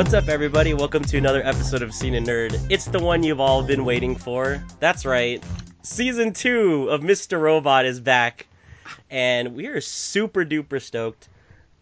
[0.00, 0.72] What's up, everybody?
[0.72, 2.58] Welcome to another episode of Scene and Nerd.
[2.70, 4.64] It's the one you've all been waiting for.
[4.78, 5.44] That's right.
[5.82, 7.38] Season 2 of Mr.
[7.38, 8.46] Robot is back,
[9.10, 11.28] and we are super duper stoked.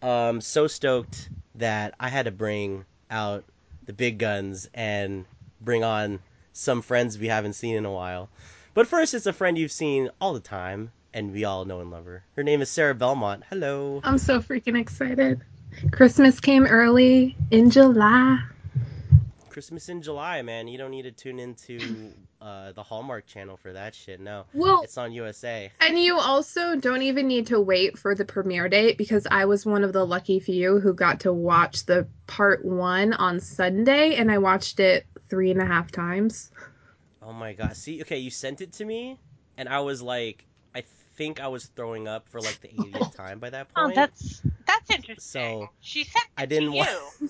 [0.01, 3.45] Um, so stoked that I had to bring out
[3.85, 5.23] the big guns and
[5.61, 6.19] bring on
[6.51, 8.27] some friends we haven't seen in a while.
[8.73, 11.89] But first, it's a friend you've seen all the time, and we all know and
[11.89, 12.25] love her.
[12.35, 13.45] Her name is Sarah Belmont.
[13.49, 14.01] Hello.
[14.03, 15.41] I'm so freaking excited.
[15.91, 18.39] Christmas came early in July.
[19.49, 20.67] Christmas in July, man.
[20.67, 24.19] You don't need to tune into uh, the Hallmark Channel for that shit.
[24.19, 25.71] No, Well, it's on USA.
[25.81, 29.65] and you also don't even need to wait for the premiere date because I was
[29.65, 34.31] one of the lucky few who got to watch the part one on Sunday and
[34.31, 36.51] I watched it three and a half times.
[37.21, 37.75] Oh my god.
[37.75, 39.19] See, okay, you sent it to me,
[39.57, 40.81] and I was like, I
[41.17, 43.77] think I was throwing up for like the 80th time by that point.
[43.77, 43.95] Oh, point.
[43.95, 45.61] that's that's interesting.
[45.63, 46.85] So, she sent it I didn't to wa-
[47.21, 47.29] you.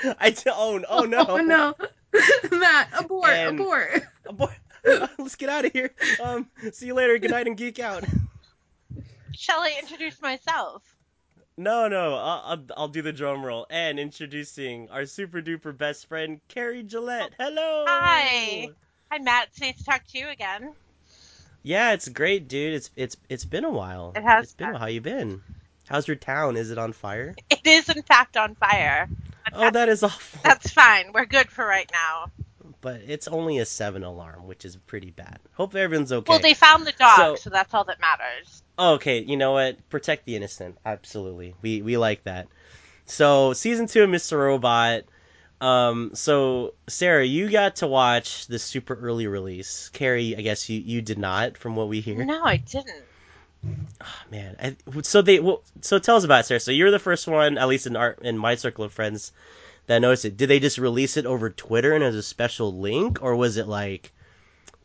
[0.00, 0.14] Huh.
[0.20, 1.24] I t- oh, oh no.
[1.28, 1.74] Oh no.
[2.56, 4.02] Matt, abort, And- abort.
[4.32, 4.54] Boy,
[5.18, 5.90] let's get out of here.
[6.22, 7.18] Um, see you later.
[7.18, 8.04] Good night and geek out.
[9.32, 10.82] Shall I introduce myself?
[11.56, 13.66] No, no, I'll, I'll, I'll do the drum roll.
[13.70, 17.30] And introducing our super duper best friend, Carrie Gillette.
[17.38, 17.84] Hello.
[17.88, 18.68] Hi.
[19.10, 19.48] Hi, Matt.
[19.48, 20.74] It's nice to talk to you again.
[21.64, 22.74] Yeah, it's great, dude.
[22.74, 24.12] It's it's it's been a while.
[24.14, 24.72] It has It's been a been.
[24.74, 24.80] while.
[24.82, 25.42] How you been?
[25.88, 26.56] How's your town?
[26.56, 27.34] Is it on fire?
[27.50, 29.08] It is, in fact, on fire.
[29.44, 30.40] But Oh, that is awful.
[30.44, 31.12] That's fine.
[31.14, 32.30] We're good for right now.
[32.80, 35.38] But it's only a seven alarm, which is pretty bad.
[35.54, 36.30] Hope everyone's okay.
[36.30, 38.62] Well, they found the dog, So- so, that's all that matters.
[38.78, 39.88] Oh, okay, you know what?
[39.90, 40.78] Protect the innocent.
[40.86, 41.54] Absolutely.
[41.62, 42.46] We we like that.
[43.06, 44.38] So, season 2 of Mr.
[44.38, 45.02] Robot.
[45.60, 49.88] Um so Sarah, you got to watch the super early release.
[49.92, 52.24] Carrie, I guess you you did not from what we hear.
[52.24, 53.02] No, I didn't.
[53.64, 54.56] Oh, man.
[54.60, 56.60] I, so they well, so tell us about it, Sarah.
[56.60, 59.32] So you're the first one at least in our in my circle of friends
[59.86, 60.36] that noticed it.
[60.36, 63.66] Did they just release it over Twitter and as a special link or was it
[63.66, 64.12] like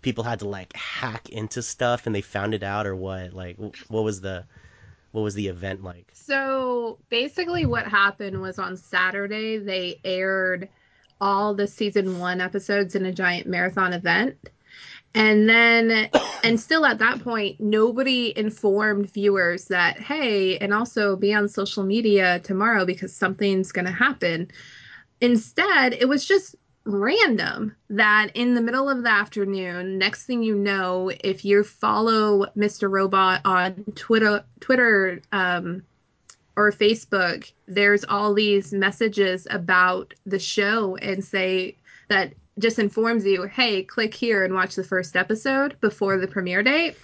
[0.01, 3.33] people had to like hack into stuff and they found it out or what?
[3.33, 3.57] Like
[3.87, 4.45] what was the
[5.11, 6.11] what was the event like?
[6.13, 10.67] So basically, what happened was on Saturday, they aired
[11.21, 14.49] all the season one episodes in a giant marathon event.
[15.15, 16.09] And then,
[16.43, 21.83] and still at that point, nobody informed viewers that, hey, and also be on social
[21.83, 24.49] media tomorrow because something's going to happen.
[25.21, 30.55] Instead, it was just random that in the middle of the afternoon, next thing you
[30.55, 32.89] know, if you follow Mr.
[32.89, 35.83] Robot on Twitter, Twitter, um,
[36.55, 41.77] or Facebook, there's all these messages about the show and say
[42.09, 46.63] that just informs you, hey, click here and watch the first episode before the premiere
[46.63, 46.95] date.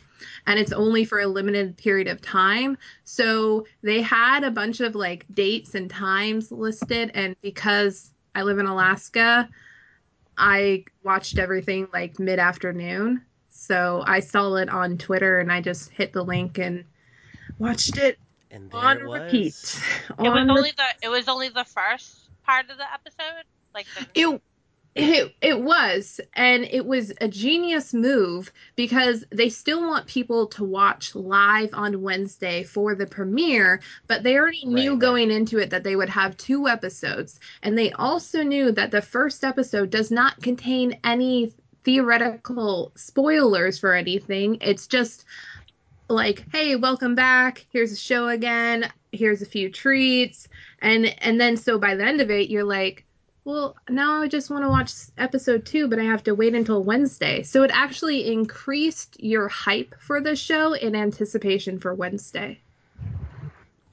[0.46, 2.78] And it's only for a limited period of time.
[3.04, 7.12] So they had a bunch of like dates and times listed.
[7.14, 9.50] And because I live in Alaska,
[10.38, 13.22] I watched everything like mid afternoon.
[13.50, 16.84] So I saw it on Twitter and I just hit the link and
[17.58, 18.18] watched it
[18.52, 19.22] And on it was.
[19.22, 19.82] repeat.
[20.24, 23.44] It was On only the it was only the first part of the episode.
[23.74, 24.42] Like the, It,
[24.96, 30.64] it it was and it was a genius move because they still want people to
[30.64, 35.00] watch live on Wednesday for the premiere but they already knew right.
[35.00, 37.40] going into it that they would have two episodes.
[37.62, 43.94] And they also knew that the first episode does not contain any theoretical spoilers for
[43.94, 44.58] anything.
[44.62, 45.26] It's just
[46.10, 47.66] like hey welcome back.
[47.72, 48.92] Here's the show again.
[49.12, 50.48] Here's a few treats.
[50.82, 53.06] And and then so by the end of it you're like
[53.46, 56.84] well, now I just want to watch episode two, but I have to wait until
[56.84, 57.44] Wednesday.
[57.44, 62.62] So it actually increased your hype for the show in anticipation for Wednesday.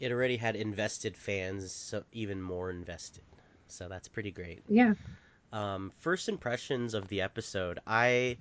[0.01, 3.23] It already had invested fans, so even more invested.
[3.69, 4.63] So that's pretty great.
[4.69, 4.95] Yeah.
[5.53, 8.37] um, first impressions of the episode i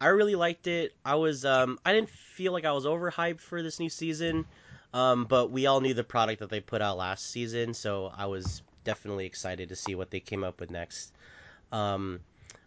[0.00, 3.62] i really liked it i was um i didn't feel like i was overhyped for
[3.62, 4.44] this new season
[4.92, 8.26] um but we all knew the product that they put out last season so i
[8.26, 11.12] was definitely excited to see what they came up with next
[11.72, 12.20] um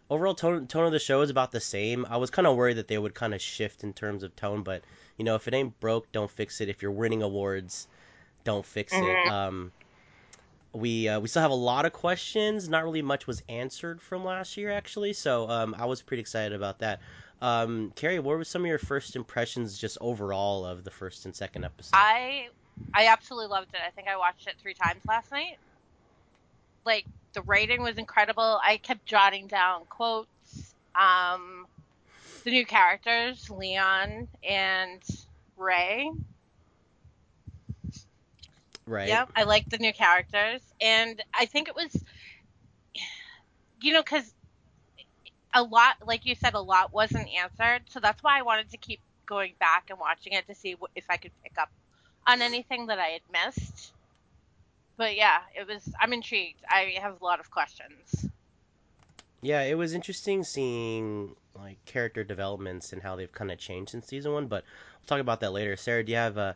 [0.08, 2.76] overall tone tone of the show is about the same i was kind of worried
[2.78, 4.82] that they would kind of shift in terms of tone but
[5.18, 7.88] you know if it ain't broke don't fix it if you're winning awards
[8.44, 9.30] don't fix it Mhm.
[9.30, 9.72] um
[10.72, 12.68] we uh, we still have a lot of questions.
[12.68, 15.12] Not really much was answered from last year, actually.
[15.12, 17.00] So um, I was pretty excited about that.
[17.42, 21.34] Um, Carrie, what were some of your first impressions, just overall, of the first and
[21.34, 21.96] second episode?
[21.96, 22.48] I
[22.94, 23.80] I absolutely loved it.
[23.86, 25.58] I think I watched it three times last night.
[26.84, 28.60] Like the writing was incredible.
[28.64, 30.74] I kept jotting down quotes.
[30.94, 31.66] Um,
[32.44, 35.02] the new characters, Leon and
[35.56, 36.10] Ray.
[38.86, 39.08] right.
[39.08, 41.96] Yep, I like the new characters, and I think it was
[43.82, 44.32] you know, because
[45.54, 47.82] a lot, like you said, a lot wasn't answered.
[47.90, 51.04] So that's why I wanted to keep going back and watching it to see if
[51.10, 51.70] I could pick up
[52.26, 53.92] on anything that I had missed.
[55.02, 55.92] But yeah, it was.
[56.00, 56.62] I'm intrigued.
[56.68, 58.30] I have a lot of questions.
[59.40, 64.06] Yeah, it was interesting seeing like character developments and how they've kind of changed since
[64.06, 64.46] season one.
[64.46, 65.74] But we'll talk about that later.
[65.74, 66.52] Sarah, do you have uh,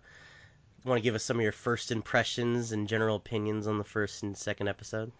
[0.85, 4.23] want to give us some of your first impressions and general opinions on the first
[4.23, 5.11] and second episodes?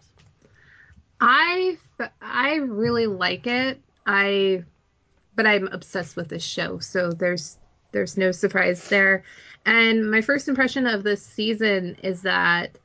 [1.19, 1.77] I
[2.21, 3.81] I really like it.
[4.05, 4.63] I
[5.35, 7.57] but I'm obsessed with this show, so there's
[7.91, 9.25] there's no surprise there.
[9.65, 12.77] And my first impression of this season is that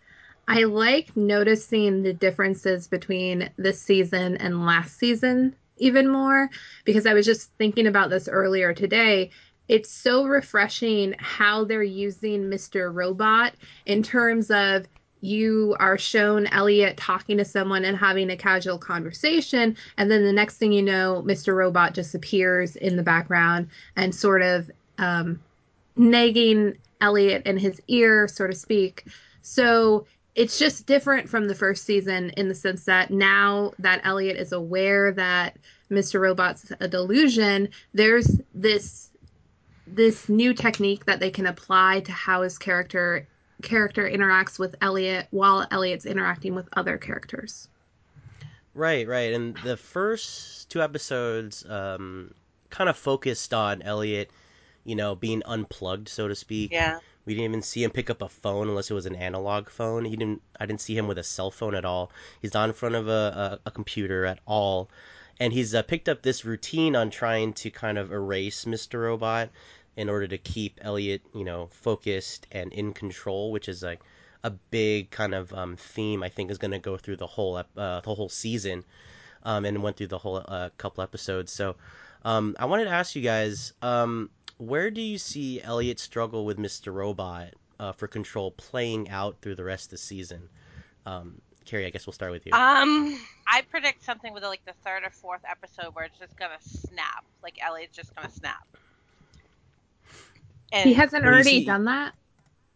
[0.48, 6.50] I like noticing the differences between this season and last season even more
[6.84, 9.30] because I was just thinking about this earlier today.
[9.68, 12.92] It's so refreshing how they're using Mr.
[12.92, 13.54] Robot
[13.86, 14.86] in terms of
[15.20, 20.32] you are shown Elliot talking to someone and having a casual conversation, and then the
[20.32, 21.54] next thing you know, Mr.
[21.54, 24.68] Robot just appears in the background and sort of
[24.98, 25.40] um,
[25.96, 29.06] nagging Elliot in his ear, so to speak.
[29.42, 34.36] So it's just different from the first season in the sense that now that Elliot
[34.36, 35.58] is aware that
[35.90, 36.20] Mr.
[36.20, 39.10] Robot's a delusion, there's this
[39.86, 43.26] this new technique that they can apply to how his character
[43.62, 47.68] character interacts with Elliot while Elliot's interacting with other characters.
[48.74, 49.34] Right, right.
[49.34, 52.32] And the first two episodes um,
[52.70, 54.30] kind of focused on Elliot,
[54.84, 56.72] you know, being unplugged, so to speak.
[56.72, 56.98] Yeah.
[57.24, 60.04] We didn't even see him pick up a phone unless it was an analog phone.
[60.04, 60.42] He didn't.
[60.58, 62.10] I didn't see him with a cell phone at all.
[62.40, 64.90] He's not in front of a, a, a computer at all,
[65.38, 69.02] and he's uh, picked up this routine on trying to kind of erase Mr.
[69.02, 69.50] Robot
[69.96, 74.00] in order to keep Elliot, you know, focused and in control, which is like
[74.42, 77.56] a big kind of um, theme I think is going to go through the whole
[77.56, 78.84] uh, the whole season,
[79.44, 81.52] um, and went through the whole uh, couple episodes.
[81.52, 81.76] So
[82.24, 84.30] um, I wanted to ask you guys, um,
[84.62, 86.92] where do you see Elliot struggle with Mr.
[86.94, 87.48] Robot
[87.80, 90.48] uh, for control playing out through the rest of the season?
[91.06, 92.52] Um, Carrie, I guess we'll start with you.
[92.52, 96.58] Um, I predict something with like the third or fourth episode where it's just gonna
[96.60, 97.24] snap.
[97.42, 98.66] Like Elliot's just gonna snap.
[100.72, 102.14] And He hasn't already see- done that.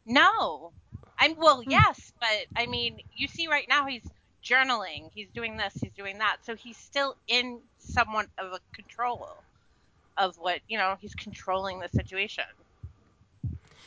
[0.04, 0.72] no,
[1.18, 1.70] I'm well, Hmm.
[1.70, 4.06] yes, but I mean, you see right now he's
[4.44, 9.42] journaling, he's doing this, he's doing that, so he's still in somewhat of a control
[10.18, 10.96] of what you know.
[11.00, 12.44] He's controlling the situation.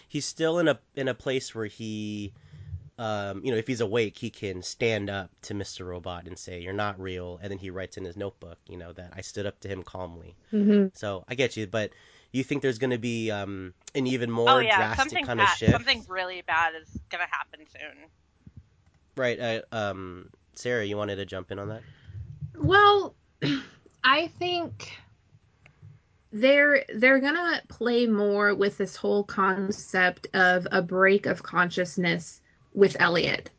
[0.08, 2.34] He's still in a in a place where he,
[2.98, 5.86] um, you know, if he's awake, he can stand up to Mr.
[5.86, 8.94] Robot and say, "You're not real," and then he writes in his notebook, you know,
[8.94, 10.36] that I stood up to him calmly.
[10.52, 10.88] Mm-hmm.
[10.94, 11.92] So I get you, but
[12.32, 15.38] you think there's going to be um, an even more oh yeah, drastic something kind
[15.40, 18.10] bad, of shift, something really bad is gonna happen soon.
[19.16, 19.40] right?
[19.40, 21.82] Uh, um, Sarah, you wanted to jump in on that?
[22.58, 23.16] Well,
[24.04, 24.92] I think
[26.32, 32.42] they're they're gonna play more with this whole concept of a break of consciousness
[32.74, 33.50] with Elliot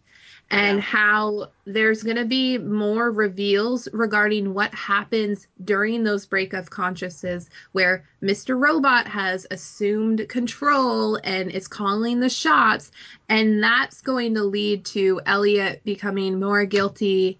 [0.50, 0.82] and Yeah.
[0.82, 7.48] how there's going to be more reveals regarding what happens during those break of consciousness
[7.72, 8.60] where Mr.
[8.60, 12.90] Robot has assumed control and is calling the shots
[13.28, 17.38] and that's going to lead to Elliot becoming more guilty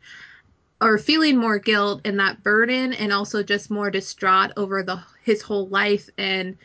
[0.81, 4.97] or feeling more guilt and that burden and also just more distraught over the
[5.31, 6.57] his whole life and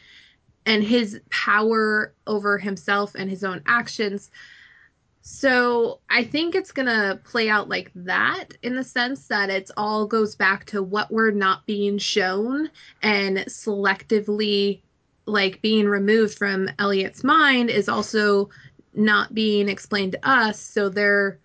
[0.65, 4.31] and his power over himself and his own actions.
[5.21, 9.71] So i think it's going to play out like that in the sense that it's
[9.75, 12.69] all goes back to what we're not being shown
[13.01, 14.81] and selectively
[15.25, 18.49] like being removed from elliot's mind is also
[18.95, 20.59] not being explained to us.
[20.59, 21.39] So they're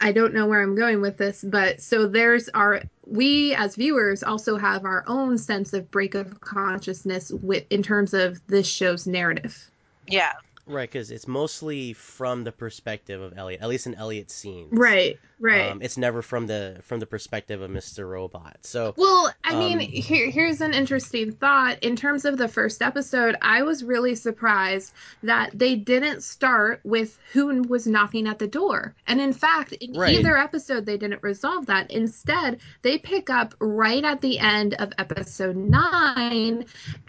[0.00, 4.22] I don't know where I'm going with this, but so there's our we as viewers
[4.22, 9.06] also have our own sense of break of consciousness with in terms of this show's
[9.06, 9.70] narrative.
[10.06, 10.32] Yeah,
[10.70, 14.68] Right, because it's mostly from the perspective of Elliot, at least in Elliot's scenes.
[14.72, 15.70] Right, right.
[15.70, 18.08] Um, it's never from the from the perspective of Mr.
[18.08, 18.58] Robot.
[18.62, 21.82] So Well, I mean, Um, here, here's an interesting thought.
[21.82, 27.18] In terms of the first episode, I was really surprised that they didn't start with
[27.32, 28.94] who was knocking at the door.
[29.06, 30.14] And in fact, in Right.
[30.18, 31.90] either episode, they didn't resolve that.
[31.90, 36.64] Instead, they pick up right at the end of episode nine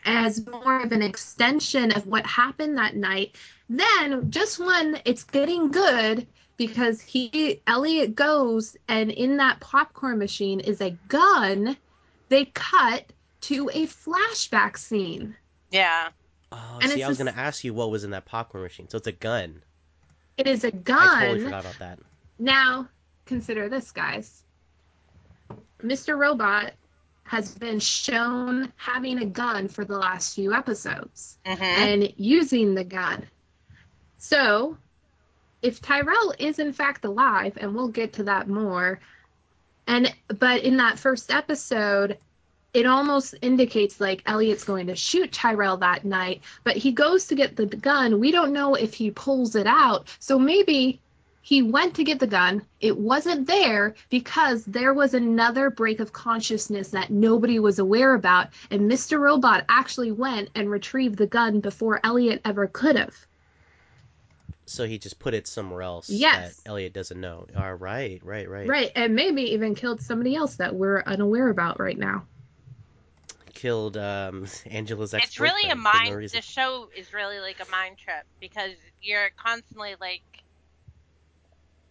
[0.05, 3.35] as more of an extension of what happened that night.
[3.73, 10.59] Then, just when it's getting good, because he Elliot goes and in that popcorn machine
[10.59, 11.77] is a gun,
[12.29, 13.05] they cut
[13.41, 15.35] to a flashback scene.
[15.71, 16.09] yeah.
[16.51, 18.89] Oh, And see, I was gonna ask you what was in that popcorn machine.
[18.89, 19.63] So it's a gun.
[20.37, 20.99] It is a gun.
[21.07, 21.99] I totally forgot about that.
[22.39, 22.89] Now,
[23.25, 24.43] consider this, guys.
[25.81, 26.17] Mr.
[26.17, 26.73] Robot
[27.23, 31.63] has been shown having a gun for the last few episodes Mm-hmm.
[31.63, 33.25] and using the gun.
[34.23, 34.77] So,
[35.63, 38.99] if Tyrell is in fact alive, and we'll get to that more,
[39.87, 42.19] and but in that first episode,
[42.71, 47.35] it almost indicates like Elliot's going to shoot Tyrell that night, but he goes to
[47.35, 48.19] get the gun.
[48.19, 50.07] We don't know if he pulls it out.
[50.19, 51.01] So maybe
[51.41, 52.61] he went to get the gun.
[52.79, 58.49] It wasn't there because there was another break of consciousness that nobody was aware about,
[58.69, 59.19] and Mr.
[59.19, 63.15] Robot actually went and retrieved the gun before Elliot ever could have.
[64.71, 66.55] So he just put it somewhere else Yes.
[66.55, 67.45] that Elliot doesn't know.
[67.55, 68.67] All right, right, right.
[68.67, 72.25] Right, and maybe even killed somebody else that we're unaware about right now.
[73.53, 75.27] Killed um, Angela's ex.
[75.27, 76.29] it's really a mind.
[76.29, 80.23] This show is really like a mind trip because you're constantly like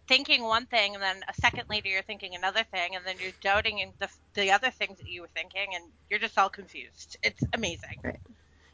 [0.07, 3.31] thinking one thing, and then a second later you're thinking another thing, and then you're
[3.41, 7.15] doubting in the the other things that you were thinking, and you're just all confused.
[7.21, 8.01] It's amazing.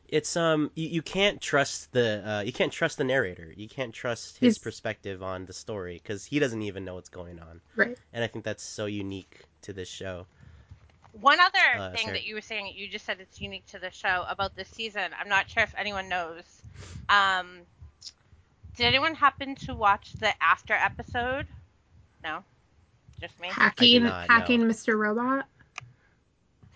[0.09, 3.53] It's um, you, you can't trust the uh, you can't trust the narrator.
[3.55, 7.09] You can't trust his He's- perspective on the story because he doesn't even know what's
[7.09, 7.59] going on.
[7.75, 7.97] Right.
[8.13, 10.25] And I think that's so unique to this show.
[11.19, 12.13] One other Uh, thing Sarah.
[12.13, 15.11] that you were saying, you just said it's unique to the show about this season.
[15.19, 16.43] I'm not sure if anyone knows.
[17.09, 17.61] Um,
[18.75, 21.47] did anyone happen to watch the after episode?
[22.23, 22.43] No,
[23.19, 23.47] just me.
[23.49, 24.35] Hacking, not, no.
[24.35, 24.95] hacking Mr.
[24.97, 25.47] Robot.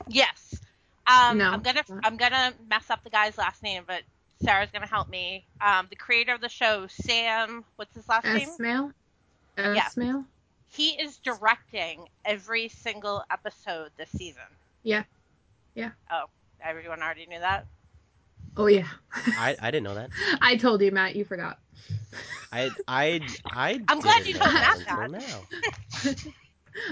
[0.08, 0.56] Yes.
[1.12, 1.52] Um, No.
[1.52, 4.02] I'm gonna I'm gonna mess up the guy's last name, but
[4.44, 5.46] Sarah's gonna help me.
[5.60, 8.48] Um, the creator of the show, Sam, what's his last name?
[8.50, 8.94] Esmail.
[9.58, 9.84] Yeah.
[9.86, 10.26] Esmail.
[10.70, 14.42] He is directing every single episode this season.
[14.84, 15.04] Yeah.
[15.76, 15.92] Yeah.
[16.10, 16.26] Oh,
[16.64, 17.66] everyone already knew that.
[18.58, 18.88] Oh yeah.
[19.14, 20.10] I, I didn't know that.
[20.42, 21.16] I told you, Matt.
[21.16, 21.60] You forgot.
[22.52, 23.82] I I I.
[23.88, 26.26] I'm glad you know told that Matt until that.
[26.26, 26.32] now.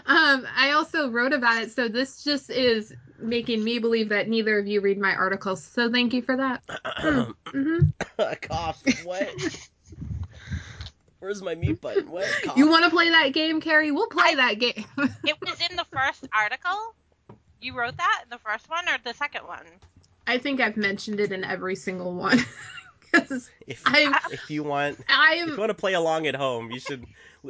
[0.05, 4.59] Um, I also wrote about it, so this just is making me believe that neither
[4.59, 5.63] of you read my articles.
[5.63, 6.63] So thank you for that.
[7.51, 7.79] hmm
[8.41, 8.83] Cough.
[9.03, 9.29] What?
[11.19, 12.09] Where's my mute button?
[12.09, 12.25] What?
[12.43, 12.57] Cough.
[12.57, 13.91] You want to play that game, Carrie?
[13.91, 14.85] We'll play I- that game.
[15.25, 16.71] It was in the first article.
[17.61, 19.65] You wrote that in the first one or the second one?
[20.25, 22.39] I think I've mentioned it in every single one.
[23.67, 27.05] If, I'm, if you want, I'm you want to play along at home, you should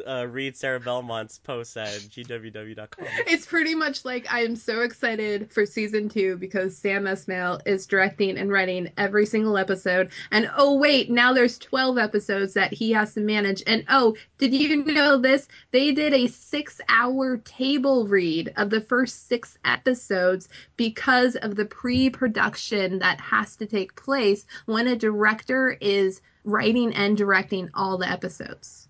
[0.08, 3.08] uh, read Sarah Belmont's post at gww.com.
[3.28, 7.86] It's pretty much like I am so excited for season two because Sam Esmail is
[7.86, 10.12] directing and writing every single episode.
[10.32, 13.64] And oh, wait, now there's 12 episodes that he has to manage.
[13.66, 15.48] And oh, did you know this?
[15.72, 21.66] They did a six hour table read of the first six episodes because of the
[21.66, 27.98] pre production that has to take place when a director is writing and directing all
[27.98, 28.89] the episodes.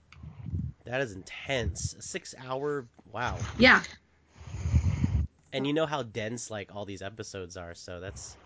[0.90, 1.94] That is intense.
[1.94, 2.88] A six hour.
[3.14, 3.38] Wow.
[3.58, 3.82] Yeah.
[5.54, 8.38] And you know how dense like all these episodes are, so that's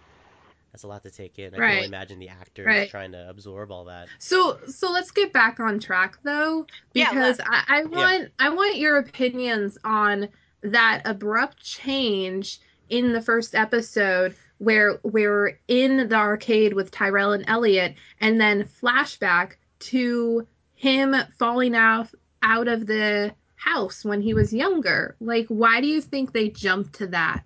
[0.71, 1.47] that's a lot to take in.
[1.47, 1.75] I can Right.
[1.75, 2.89] only imagine the actors Right.
[2.89, 4.07] trying to absorb all that.
[4.19, 8.77] So so let's get back on track though, Yeah, because I, I want I want
[8.77, 10.29] your opinions on
[10.63, 12.59] that abrupt change
[12.89, 18.63] in the first episode where we're in the arcade with Tyrell and Elliot, and then
[18.63, 22.07] flashback to him falling out
[22.43, 25.17] out of the house when he was younger.
[25.21, 27.45] Like, why do you think they jumped to that,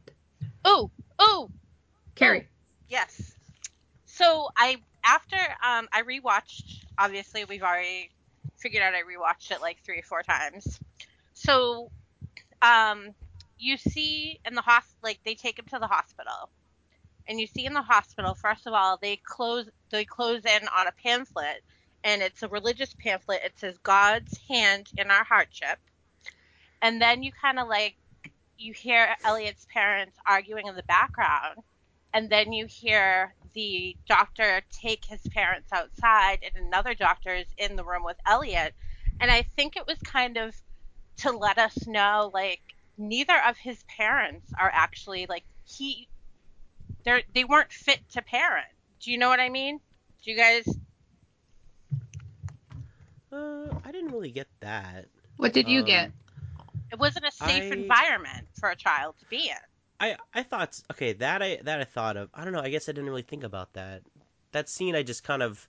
[0.66, 1.52] Oh, oh,
[2.16, 2.50] Carrie?
[2.90, 3.38] yes.
[4.06, 6.86] So I after um I rewatched.
[6.98, 8.12] Obviously, we've already
[8.58, 10.80] figured out I rewatched it like three or four times.
[11.34, 11.92] So,
[12.62, 13.16] um,
[13.58, 16.52] you see in the hos like they take him to the hospital,
[17.28, 20.88] and you see in the hospital first of all they close they close in on
[20.88, 21.64] a pamphlet,
[22.08, 23.42] and it's a religious pamphlet.
[23.44, 25.78] It says God's hand in our hardship,
[26.82, 27.98] and then you kind of like
[28.58, 31.60] you hear Elliot's parents arguing in the background,
[32.14, 37.76] and then you hear the doctor take his parents outside, and another doctor is in
[37.76, 38.74] the room with Elliot.
[39.20, 40.56] And I think it was kind of
[41.18, 42.62] to let us know, like,
[42.98, 46.08] neither of his parents are actually like he,
[47.04, 48.68] they're they weren't fit to parent.
[49.02, 49.80] Do you know what I mean?
[50.24, 50.66] Do you guys?
[53.32, 55.06] Uh, I didn't really get that.
[55.38, 56.12] What did you Um, get?
[56.92, 59.58] It wasn't a safe I- environment for a child to be in.
[60.00, 62.88] I I thought okay that I that I thought of I don't know I guess
[62.88, 64.04] I didn't really think about that
[64.52, 65.68] that scene I just kind of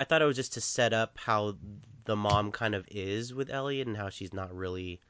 [0.00, 1.56] I thought it was just to set up how
[2.04, 5.00] the mom kind of is with Elliot and how she's not really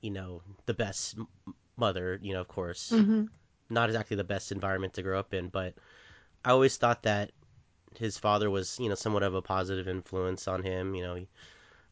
[0.00, 1.16] you know the best
[1.76, 3.24] mother you know of course hmm
[3.70, 5.74] not exactly the best environment to grow up in but
[6.44, 7.32] I always thought that
[7.98, 11.28] his father was you know somewhat of a positive influence on him you know he,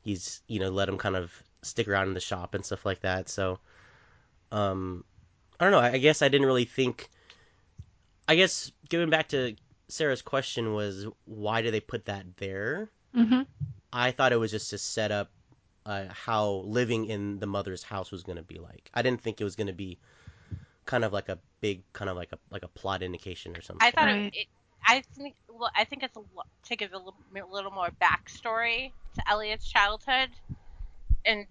[0.03, 1.33] he's you know let him kind of
[1.63, 3.59] stick around in the shop and stuff like that so
[4.53, 5.05] um,
[5.59, 5.81] I don't know.
[5.81, 7.09] I I guess I didn't really think.
[8.29, 9.55] I guess going back to
[9.89, 12.91] Sarah's question was why do they put that there?
[13.15, 13.43] Mm-hmm.
[13.93, 15.31] I thought it was just to set up
[15.85, 18.91] uh, how living in the mother's house was going to be like.
[18.93, 19.99] I didn't think it was going to be
[20.85, 23.87] kind of like a big kind of like a like a plot indication or something.
[23.87, 24.35] I thought Right.
[24.35, 24.47] it, it.
[24.87, 25.35] I think.
[25.49, 26.21] Well, I think it's a,
[26.69, 30.31] to give a little, a little more backstory to Elliot's childhood,
[31.25, 31.47] and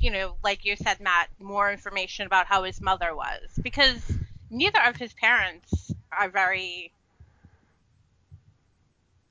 [0.00, 4.00] you know, like you said, Matt, more information about how his mother was because
[4.50, 6.92] neither of his parents are very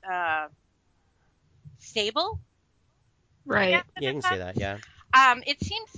[0.09, 0.47] uh,
[1.79, 2.39] stable.
[3.45, 3.71] Right.
[3.71, 4.57] guess, yeah, you can say that.
[4.57, 4.77] Yeah.
[5.13, 5.89] Um, it seems.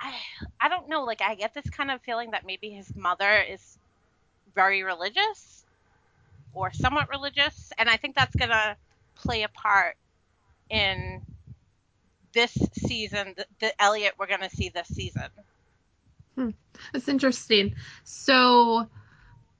[0.00, 0.12] I,
[0.60, 1.04] I don't know.
[1.04, 3.78] Like I get this kind of feeling that maybe his mother is
[4.54, 5.63] very religious
[6.54, 8.76] or somewhat religious, and I think that's gonna
[9.14, 9.96] play a part
[10.70, 11.22] in
[12.32, 13.34] this season.
[13.36, 15.28] The, the Elliot we're gonna see this season.
[16.36, 16.50] Hmm.
[16.92, 17.74] That's interesting.
[18.02, 18.88] So,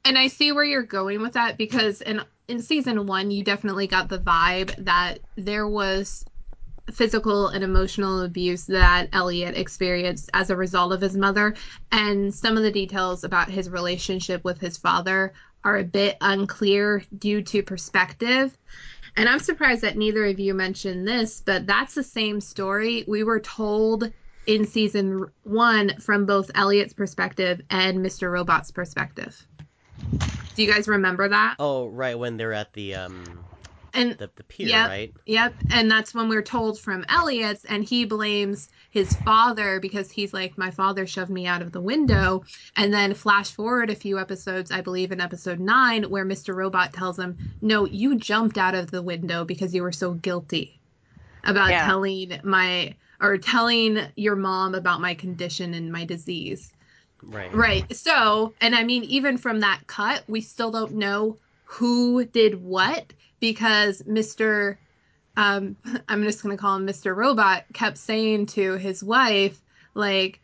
[0.04, 3.86] and I see where you're going with that because in in season one, you definitely
[3.86, 6.24] got the vibe that there was
[6.92, 11.54] physical and emotional abuse that Elliot experienced as a result of his mother,
[11.90, 15.32] and some of the details about his relationship with his father
[15.64, 18.56] are a bit unclear due to perspective.
[19.16, 23.24] And I'm surprised that neither of you mentioned this, but that's the same story we
[23.24, 24.12] were told
[24.46, 28.28] in season one from both Elliot's perspective and Mr.
[28.28, 29.46] Robot's perspective.
[30.54, 31.56] Do you guys remember that?
[31.58, 33.46] Oh, right when they're at the um
[33.92, 34.88] And the the pier, Yep.
[34.88, 35.14] right?
[35.26, 40.32] Yep, and that's when we're told from Elliot's, and he blames his father because he's
[40.32, 42.44] like, My father shoved me out of the window.
[42.76, 46.54] And then flash forward a few episodes, I believe in episode nine, where Mr.
[46.54, 50.80] Robot tells him, No, you jumped out of the window because you were so guilty
[51.44, 51.86] about Yeah.
[51.86, 56.72] telling my or telling your mom about my condition and my disease.
[57.22, 57.52] Right.
[57.52, 57.96] Right.
[57.96, 63.12] So, and I mean, even from that cut, we still don't know who did what
[63.40, 64.78] because Mr.
[65.36, 65.76] Um,
[66.08, 67.14] I'm just going to call him Mr.
[67.14, 69.60] Robot kept saying to his wife,
[69.94, 70.40] like,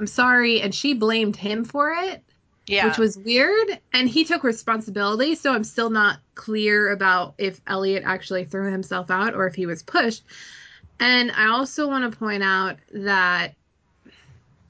[0.00, 0.60] I'm sorry.
[0.60, 2.24] And she blamed him for it,
[2.66, 2.86] Yeah.
[2.86, 3.80] which was weird.
[3.92, 5.34] And he took responsibility.
[5.34, 9.66] So I'm still not clear about if Elliot actually threw himself out or if he
[9.66, 10.24] was pushed.
[11.00, 13.54] And I also want to point out that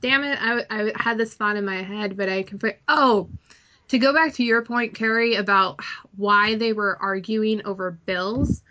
[0.00, 2.58] damn it, I, I had this thought in my head, but I can.
[2.58, 3.30] Put, oh,
[3.88, 5.80] to go back to your point, Carrie, about
[6.16, 8.62] why they were arguing over bills,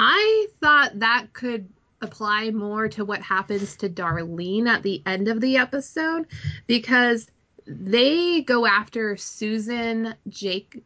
[0.00, 1.68] I thought that could
[2.00, 6.26] apply more to what happens to Darlene at the end of the episode
[6.68, 7.26] because
[7.66, 10.84] they go after Susan Jake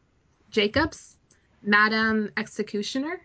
[0.50, 1.14] Jacobs,
[1.62, 3.20] Madam Executioner,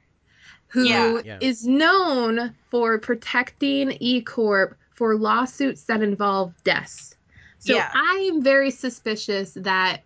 [0.68, 1.38] who is Yeah.
[1.42, 1.78] Yeah.
[1.78, 7.16] known for protecting E Corp for lawsuits that involve deaths.
[7.60, 7.90] So Yeah.
[7.94, 10.04] I'm very suspicious that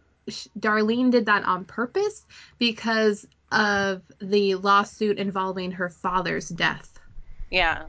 [0.59, 2.23] Darlene did that on purpose
[2.59, 6.99] because of the lawsuit involving her father's death.
[7.49, 7.83] yeah.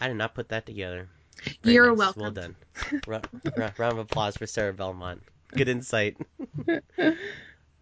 [0.00, 1.08] I did not put that together.
[1.62, 1.98] You're nice.
[1.98, 2.22] welcome.
[2.22, 2.56] Well done.
[3.06, 3.20] Ru-
[3.56, 5.22] ru- round of applause for Sarah Belmont.
[5.54, 6.16] Good insight.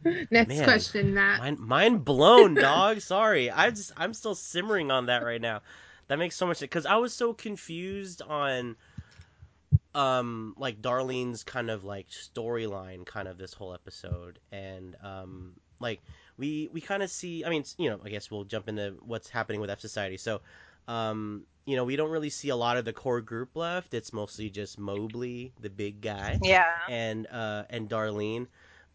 [0.05, 1.41] Next Man, question, Matt.
[1.41, 3.01] Mind, mind blown, dog.
[3.03, 5.63] Sorry, I just I'm still simmering on that right now.
[6.09, 8.77] That makes so much sense because I was so confused on,
[9.95, 16.01] um, like Darlene's kind of like storyline, kind of this whole episode, and um, like
[16.37, 17.45] we we kind of see.
[17.45, 20.17] I mean, you know, I guess we'll jump into what's happening with F Society.
[20.17, 20.41] So,
[20.89, 23.95] um, you know, we don't really see a lot of the core group left.
[23.95, 26.65] It's mostly just Mobley, the big guy Yeah.
[26.89, 28.47] and uh, and Darlene.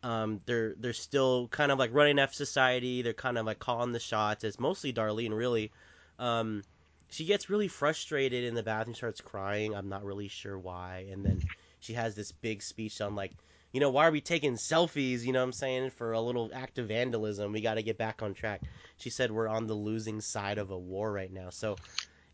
[0.04, 3.02] Um, they're they're still kind of like running F Society.
[3.02, 4.44] They're kind of like calling the shots.
[4.44, 5.72] It's mostly Darlene, really.
[6.20, 6.64] Um,
[7.10, 9.76] she gets really frustrated in the bathroom, starts crying.
[9.76, 11.08] I'm not really sure why.
[11.12, 11.44] And then
[11.80, 13.34] she has this big speech on like,
[13.74, 15.24] you know, why are we taking selfies?
[15.24, 15.92] You know what I'm saying?
[15.92, 18.64] For a little act of vandalism, we got to get back on track.
[18.98, 21.50] She said we're on the losing side of a war right now.
[21.50, 21.80] So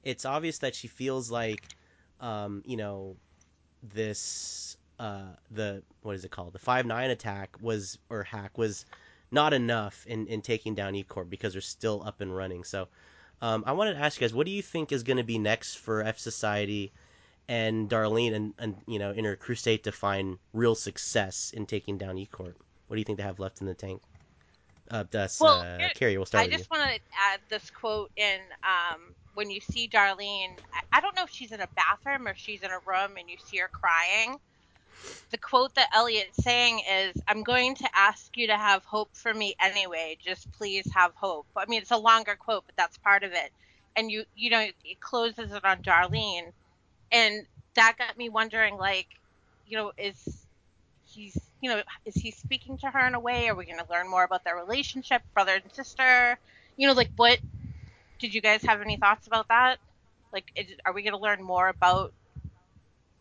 [0.04, 1.70] it's obvious that she feels like,
[2.20, 3.18] um, you know,
[3.82, 8.86] this uh the what is it called the five nine attack was or hack was
[9.32, 12.88] not enough in in taking down ecorp because they're still up and running so
[13.43, 15.38] um i wanted to ask you guys what do you think is going to be
[15.38, 16.91] next for f society
[17.47, 21.97] and darlene and and you know in her crusade to find real success in taking
[21.97, 22.56] down ecorp
[22.88, 24.01] what do you think they have left in the tank
[24.91, 28.39] uh that's Well, uh carrie we'll start I just want to add this quote in
[28.63, 29.01] um,
[29.34, 30.56] when you see Darlene.
[30.73, 33.29] I, I don't know if she's in a bathroom or she's in a room and
[33.29, 34.38] you see her crying.
[35.32, 39.34] The quote that Elliot's saying is, I'm going to ask you to have hope for
[39.34, 40.17] me anyway.
[40.23, 41.47] Just please have hope.
[41.58, 43.51] I mean, it's a longer quote, but that's part of it.
[43.95, 46.51] And you, you know, it closes it on Darlene.
[47.12, 49.08] and that got me wondering, like,
[49.65, 50.47] you know, is
[51.06, 53.49] he's, you know, is he speaking to her in a way?
[53.49, 56.38] Are we going to learn more about their relationship, brother and sister?
[56.77, 57.39] You know, like, what
[58.19, 59.77] did you guys have any thoughts about that?
[60.34, 62.13] Like, is, are we going to learn more about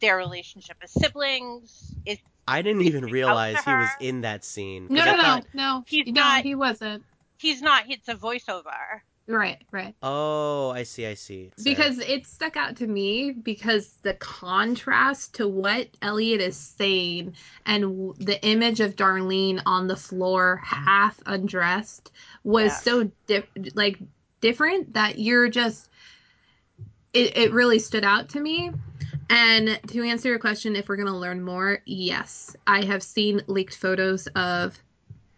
[0.03, 1.95] their relationship as siblings?
[2.05, 4.89] Is I didn't even realize he was in that scene.
[4.91, 5.85] No, I no, no, thought- no.
[5.87, 7.05] He's no, not- he wasn't.
[7.39, 7.85] he's not?
[7.89, 9.01] It's a voiceover.
[9.29, 9.95] Right, right.
[10.03, 11.53] Oh, I see, I see.
[11.57, 11.63] Sorry.
[11.75, 17.35] Because it stuck out to me because the contrast to what Elliot is saying
[17.65, 22.11] and w- the image of Darlene on the floor, half undressed,
[22.43, 22.77] was Yeah.
[22.79, 23.99] so di- like
[24.41, 25.89] different that you're just.
[27.13, 28.71] It, it really stood out to me.
[29.33, 32.55] And to answer your question, if we're going to learn more, yes.
[32.67, 34.79] I have seen leaked photos of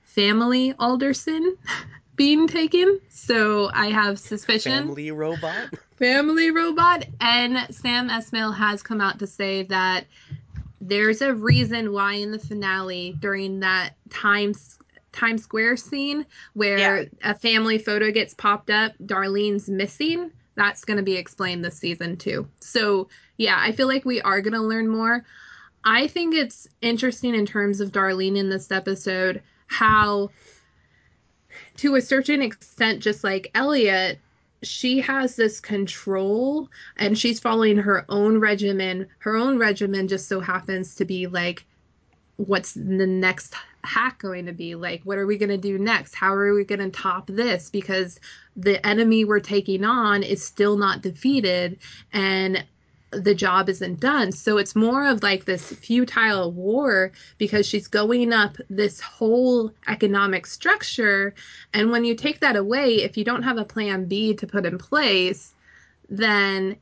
[0.03, 1.57] family Alderson
[2.17, 2.99] being taken.
[3.09, 4.87] So I have suspicion.
[4.89, 5.71] family robot.
[5.97, 10.07] Family Robot and Sam Esmail has come out to say that
[10.81, 14.77] there's a reason why in the finale during that Times
[15.13, 17.05] Times Square scene where Yeah.
[17.23, 20.33] a family photo gets popped up, Darlene's missing.
[20.57, 22.49] That's going to be explained this season too.
[22.59, 25.25] So, yeah, I feel like we are going to learn more.
[25.85, 30.31] I think it's interesting in terms of Darlene in this episode how
[31.77, 34.19] to a certain extent just like Elliot
[34.65, 39.07] she has this control and she's following her own regimen.
[39.19, 41.65] Her own regimen just so happens to be like,
[42.37, 44.75] what's the next hack going to be?
[44.75, 46.15] Like, what are we going to do next?
[46.15, 47.71] How are we going to top this?
[47.71, 48.19] Because
[48.57, 51.79] the enemy we're taking on is still not defeated
[52.13, 52.65] and
[53.21, 54.33] the job isn't done.
[54.33, 60.47] So it's more of like this futile war because she's going up this whole economic
[60.47, 61.35] structure
[61.73, 64.65] and when you take that away, if you don't have a plan B to put
[64.65, 65.53] in place,
[66.09, 66.77] then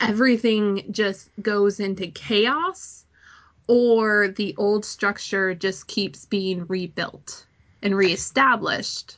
[0.00, 3.04] everything just goes into chaos
[3.66, 7.46] or the old structure just keeps being rebuilt
[7.82, 9.16] and reestablished.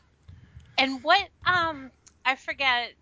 [0.79, 1.90] And what um
[2.25, 2.92] I forget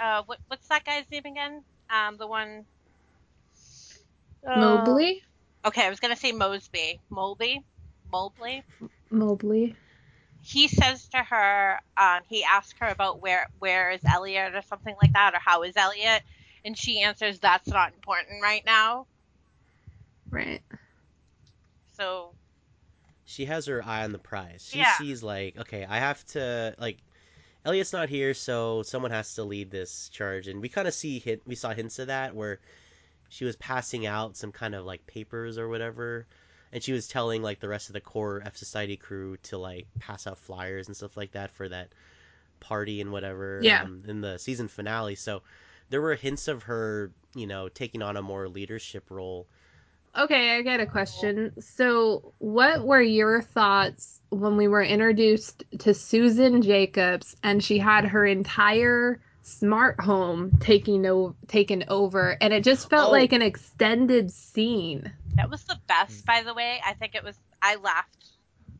[0.00, 1.62] uh what what's that guy's name again?
[1.90, 2.64] Um the one
[4.46, 5.22] uh, Mobley?
[5.64, 7.00] Okay, I was gonna say Mosby.
[7.10, 7.64] Mobley?
[8.10, 8.64] Mobley?
[9.10, 9.76] Mobley.
[10.40, 14.94] He says to her, um, he asks her about where where is Elliot or something
[15.00, 16.22] like that, or how is Elliot?
[16.64, 19.06] And she answers, That's not important right now.
[20.30, 20.62] Right.
[21.96, 22.34] So
[23.24, 24.66] she has her eye on the prize.
[24.68, 24.92] She Yeah.
[24.96, 26.98] sees like, okay, I have to like
[27.64, 31.18] Elliot's not here, so someone has to lead this charge, and we kind of see
[31.18, 32.60] hint, we saw hints of that where
[33.28, 36.26] she was passing out some kind of like papers or whatever,
[36.72, 39.86] and she was telling like the rest of the core F Society crew to like
[39.98, 41.88] pass out flyers and stuff like that for that
[42.60, 43.60] party and whatever.
[43.62, 43.82] Yeah.
[43.82, 45.42] Um, in the season finale, so
[45.90, 49.46] there were hints of her, you know, taking on a more leadership role.
[50.16, 51.52] Okay, I got a question.
[51.60, 58.04] So, what were your thoughts when we were introduced to Susan Jacobs and she had
[58.06, 63.12] her entire smart home taking o- taken over and it just felt Oh.
[63.12, 65.12] like an extended scene.
[65.36, 66.24] that was the best, hmm.
[66.26, 66.80] by the way.
[66.84, 67.36] I think it was.
[67.62, 68.26] I laughed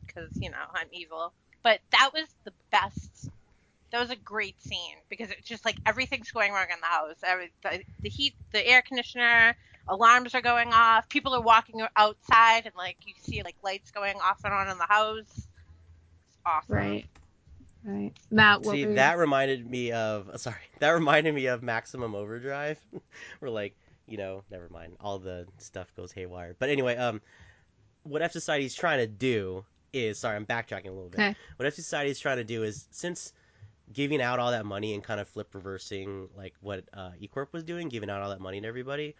[0.05, 3.29] because you know I'm evil, but that was the best.
[3.91, 7.15] That was a great scene because it's just like everything's going wrong in the house.
[7.23, 9.55] Every, the, the heat, the air conditioner,
[9.87, 11.09] alarms are going off.
[11.09, 14.77] People are walking outside, and like you see like lights going off and on in
[14.77, 15.25] the house.
[15.37, 16.75] It's awesome.
[16.75, 17.05] Right.
[17.83, 18.11] Right.
[18.31, 22.79] That what See, were- that reminded me of sorry, that reminded me of Maximum Overdrive.
[23.39, 23.75] Where like,
[24.07, 26.55] you know, never mind, all the stuff goes haywire.
[26.59, 27.21] But anyway, um,
[28.03, 29.63] what F Society's trying to do
[29.93, 31.19] is sorry, I'm backtracking a little bit.
[31.19, 31.35] Okay.
[31.57, 33.33] What F Society's trying to do is since
[33.91, 37.53] giving out all that money and kind of flip reversing like what uh, E Corp
[37.53, 39.15] was doing, giving out all that money to everybody.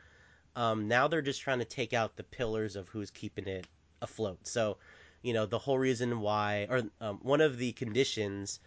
[0.56, 3.68] Um, now they're just trying to take out the pillars of who's keeping it
[4.02, 4.40] afloat.
[4.48, 4.78] So,
[5.22, 8.60] you know, the whole reason why, or um, one of the conditions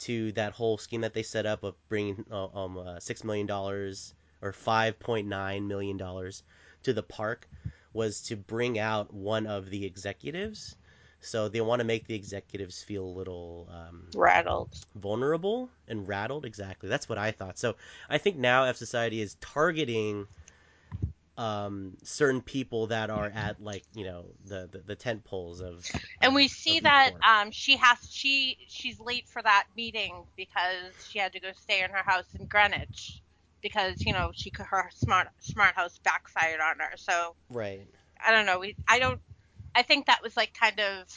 [0.00, 3.46] to that whole scheme that they set up of bringing uh, um uh, six million
[3.46, 6.42] dollars or five point nine million dollars
[6.82, 7.48] to the park
[7.92, 10.76] was to bring out one of the executives.
[11.20, 14.86] So they want to make the executives feel a little um, Rattled.
[14.96, 16.44] vulnerable and rattled.
[16.44, 17.58] Exactly, that's what I thought.
[17.58, 17.76] So
[18.08, 20.26] I think now F Society is targeting
[21.36, 25.84] um, certain people that are at like you know the the, the tent poles of.
[26.20, 30.92] And uh, we see that um, she has she she's late for that meeting because
[31.08, 33.20] she had to go stay in her house in Greenwich
[33.62, 36.96] because you know she could- her smart smart house backfired on her.
[36.96, 37.86] So right.
[38.24, 38.60] I don't know.
[38.60, 39.20] We I don't.
[39.74, 41.08] I think that was like kind of.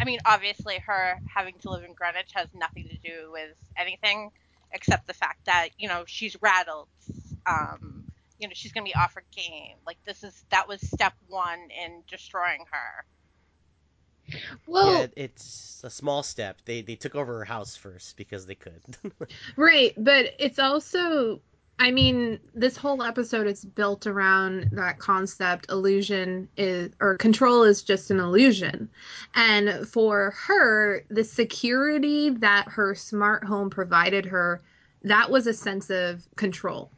[0.00, 4.30] I mean, obviously, her having to live in Greenwich has nothing to do with anything
[4.72, 6.88] except the fact that you know she's rattled.
[7.46, 7.97] Um,
[8.38, 9.76] you know she's going to be offered game.
[9.86, 13.04] Like this is that was step one in destroying her.
[14.66, 16.58] Well, yeah, it's a small step.
[16.64, 18.82] They they took over her house first because they could.
[19.56, 21.40] right, but it's also
[21.80, 27.82] I mean, this whole episode is built around that concept illusion is or control is
[27.82, 28.90] just an illusion.
[29.34, 34.60] And for her, the security that her smart home provided her,
[35.04, 36.90] that was a sense of control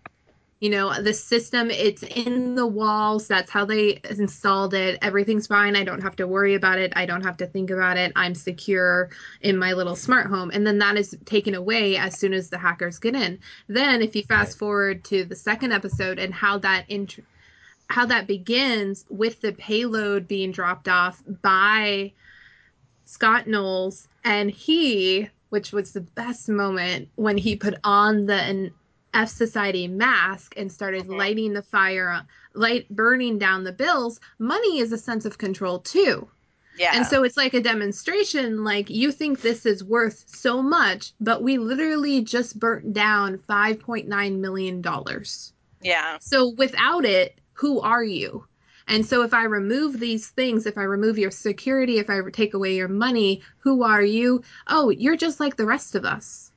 [0.60, 5.74] you know the system it's in the walls that's how they installed it everything's fine
[5.76, 8.34] i don't have to worry about it i don't have to think about it i'm
[8.34, 12.50] secure in my little smart home and then that is taken away as soon as
[12.50, 14.58] the hackers get in then if you fast Right.
[14.58, 17.20] forward to the second episode and how that int-
[17.88, 22.12] how that begins with the payload being dropped off by
[23.04, 28.74] Scott Knowles and he, which was the best moment when he put on the an
[29.14, 34.20] F Society mask and started lighting the fire, light burning down the bills.
[34.38, 36.28] Money is a sense of control too.
[36.74, 36.92] Yeah.
[36.94, 41.42] And so it's like a demonstration like you think this is worth so much, but
[41.42, 45.52] we literally just burnt down 5.9 million dollars.
[45.82, 46.18] yeah.
[46.20, 48.46] So without it, who are you?
[48.86, 52.54] And so if I remove these things, if I remove your security, if I take
[52.54, 54.42] away your money, who are you?
[54.66, 56.49] Oh, you're just like the rest of us.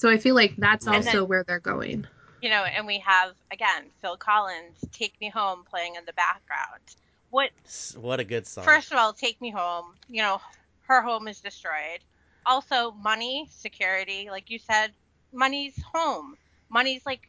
[0.00, 2.06] So I feel like that's also then- where they're going.
[2.40, 6.80] You know, and we have again Phil Collins, "Take Me Home" playing in the background.
[7.28, 7.50] What
[7.96, 8.64] what a good song.
[8.64, 9.94] First of all, take me home.
[10.08, 10.40] You know,
[10.86, 12.00] her home is destroyed.
[12.46, 14.94] Also, money, security, like you said,
[15.34, 16.38] money's home.
[16.70, 17.28] Money's like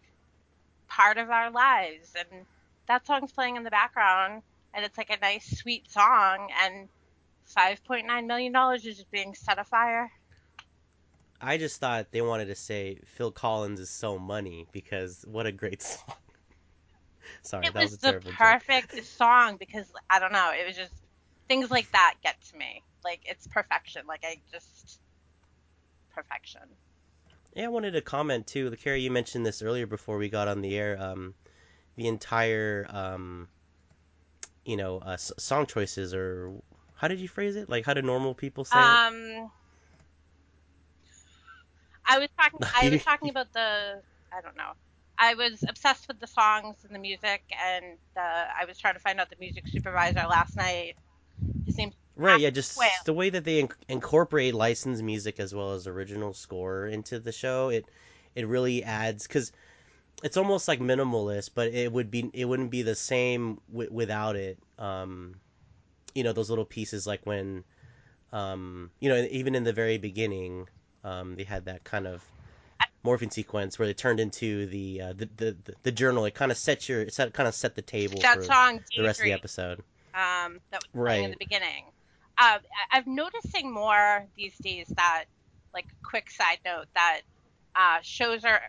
[0.87, 2.45] part of our lives, and
[2.87, 6.87] that song's playing in the background, and it's like a nice, sweet song, and
[7.43, 10.09] five point nine million dollars is just being set afire.
[11.41, 15.51] I just thought they wanted to say Phil Collins is so money because what a
[15.51, 16.15] great song.
[17.41, 18.37] Sorry, it that was, was a the terrible joke.
[18.37, 20.93] perfect song because I don't know, it was just
[21.47, 22.83] things like that get to me.
[23.03, 24.03] Like it's perfection.
[24.07, 24.99] Like I just
[26.13, 26.61] perfection.
[27.55, 28.69] Yeah, I wanted to comment too.
[28.69, 30.97] The Carrie, you mentioned this earlier before we got on the air.
[31.01, 31.33] Um,
[31.95, 33.49] the entire, um,
[34.63, 36.53] you know, uh, song choices, or
[36.95, 37.69] how did you phrase it?
[37.69, 38.99] Like, how do normal people say it?
[42.11, 42.59] I was talking.
[42.75, 44.01] I was talking about the.
[44.33, 44.73] I don't know.
[45.17, 48.99] I was obsessed with the songs and the music, and uh, I was trying to
[48.99, 50.95] find out the music supervisor last night.
[51.65, 51.77] His.
[52.15, 56.33] Right, yeah, just the way that they inc- incorporate licensed music as well as original
[56.33, 57.85] score into the show, it
[58.35, 59.51] it really adds because
[60.23, 64.35] it's almost like minimalist, but it would be it wouldn't be the same w- without
[64.35, 64.59] it.
[64.77, 65.35] Um,
[66.15, 67.63] you know, those little pieces like when,
[68.33, 70.67] um, you know, even in the very beginning,
[71.03, 72.23] um, they had that kind of
[73.05, 76.25] morphing sequence where they turned into the uh, the, the the journal.
[76.25, 78.79] It kind of set your it set, kind of set the table That for song.
[78.95, 79.79] the rest of the episode.
[80.13, 81.85] Um, that was playing in the beginning.
[82.37, 82.59] I-
[82.91, 85.25] I'm noticing more these days that,
[85.73, 87.21] like, quick side note that
[87.75, 88.61] uh, shows are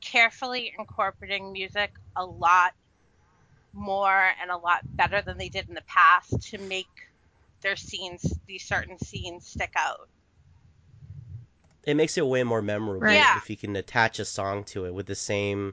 [0.00, 2.72] carefully incorporating music a lot
[3.72, 6.86] more and a lot better than they did in the past to make
[7.62, 10.08] their scenes, these certain scenes, stick out.
[11.86, 13.14] It makes it way more memorable Right.
[13.14, 13.36] Yeah.
[13.38, 15.72] if you can attach a song to it with the same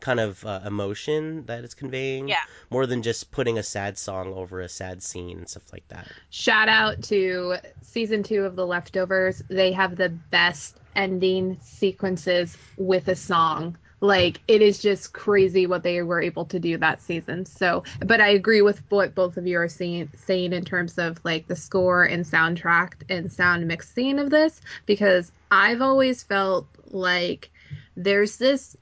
[0.00, 2.36] kind of uh, emotion that it's conveying Yeah.
[2.70, 6.06] more than just putting a sad song over a sad scene and stuff like that
[6.30, 9.42] Shout out to season two of The Leftovers.
[9.48, 13.76] They have the best ending sequences with a song.
[14.00, 17.44] Like it is just crazy what they were able to do that season.
[17.46, 21.18] So, but I agree with what both of you are saying, saying in terms of
[21.24, 27.50] like the score and soundtrack and sound mixing of this, because I've always felt like
[27.96, 28.76] there's this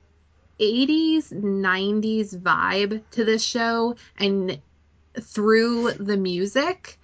[0.61, 4.61] 80s 90s vibe to this show and
[5.21, 6.99] through the music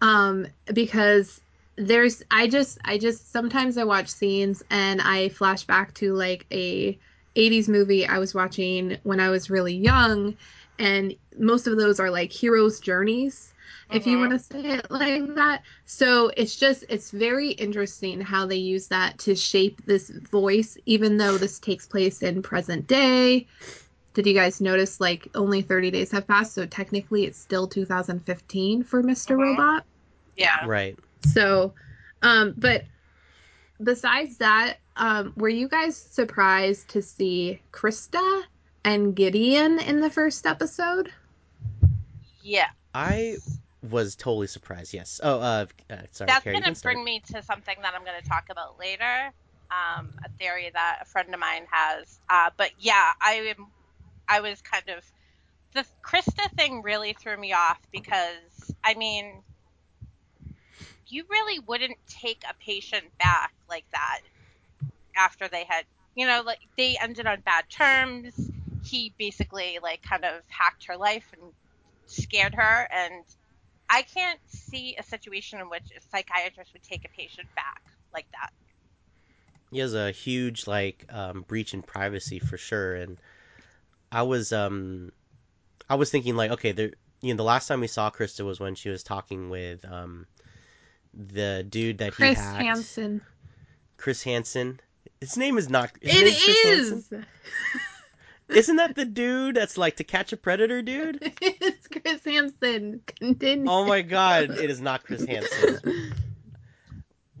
[0.00, 1.40] um because
[1.76, 6.46] there's i just i just sometimes i watch scenes and i flash back to like
[6.50, 6.98] a
[7.36, 10.36] 80s movie i was watching when i was really young
[10.78, 13.51] and most of those are like heroes journeys
[13.92, 14.20] if you Mhm.
[14.20, 18.88] want to say it like that so it's just it's very interesting how they use
[18.88, 23.46] that to shape this voice even though this takes place in present day
[24.14, 28.82] did you guys notice like only 30 days have passed so technically it's still 2015
[28.82, 29.42] for mister Mhm.
[29.42, 29.84] robot
[30.36, 30.66] Yeah.
[30.66, 31.74] right so
[32.22, 32.84] um but
[33.82, 38.42] besides that um were you guys surprised to see krista
[38.84, 41.10] and gideon in the first episode
[42.42, 42.68] Yeah.
[42.94, 43.36] i
[43.90, 47.76] was totally surprised yes oh uh, uh sorry That's Carrie, gonna bring me to something
[47.82, 49.32] that I'm going to talk about later.
[49.70, 52.20] Um, a theory that a friend of mine has.
[52.28, 53.66] Uh, but yeah, I am
[54.28, 55.04] I was kind of
[55.74, 59.42] the Krista thing really threw me off because I mean,
[61.08, 64.20] you really wouldn't take a patient back like that
[65.16, 68.50] after they had, you know, like they ended on bad terms.
[68.84, 71.52] He basically like kind of hacked her life and
[72.06, 73.24] scared her and
[73.92, 77.82] I can't see a situation in which a psychiatrist would take a patient back
[78.14, 78.50] like that.
[79.70, 83.18] He has a huge like um, breach in privacy for sure, and
[84.10, 85.12] I was um,
[85.90, 88.58] I was thinking like, okay, there, you know, the last time we saw Krista was
[88.58, 90.26] when she was talking with um,
[91.12, 93.20] the dude that Chris he hacked, Hansen.
[93.98, 94.80] Chris Hansen.
[95.20, 95.90] His name is not.
[96.00, 97.12] His It name's Chris is.
[98.54, 101.18] Isn't that the dude that's like to catch a predator, dude?
[101.40, 103.00] it's Chris Hansen.
[103.06, 103.70] Continue.
[103.70, 106.14] Oh my god, it is not Chris Hansen.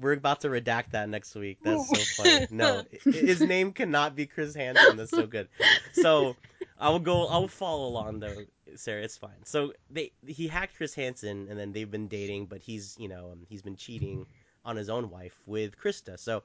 [0.00, 1.58] We're about to redact that next week.
[1.62, 2.46] That's so funny.
[2.50, 4.96] No, his name cannot be Chris Hansen.
[4.96, 5.48] That's so good.
[5.92, 6.34] So
[6.78, 7.26] I will go.
[7.26, 8.36] I will follow along though,
[8.74, 9.02] Sarah.
[9.02, 9.44] It's fine.
[9.44, 13.30] So they he hacked Chris Hansen, and then they've been dating, but he's you know
[13.32, 14.26] um, he's been cheating
[14.64, 16.18] on his own wife with Krista.
[16.18, 16.42] So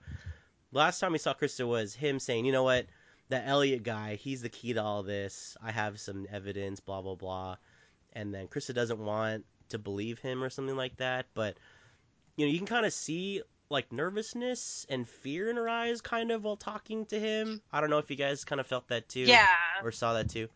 [0.72, 2.86] last time we saw Krista was him saying, you know what,
[3.30, 5.58] that Elliot guy, he's the key to all this.
[5.62, 7.58] I have some evidence, blah blah blah,
[8.14, 11.58] and then Krista doesn't want to believe him or something like that, but
[12.38, 16.32] you know you can kind of see like nervousness and fear in her eyes kind
[16.32, 19.10] of while talking to him i don't know if you guys kind of felt that
[19.10, 19.46] too Yeah.
[19.84, 20.48] or saw that too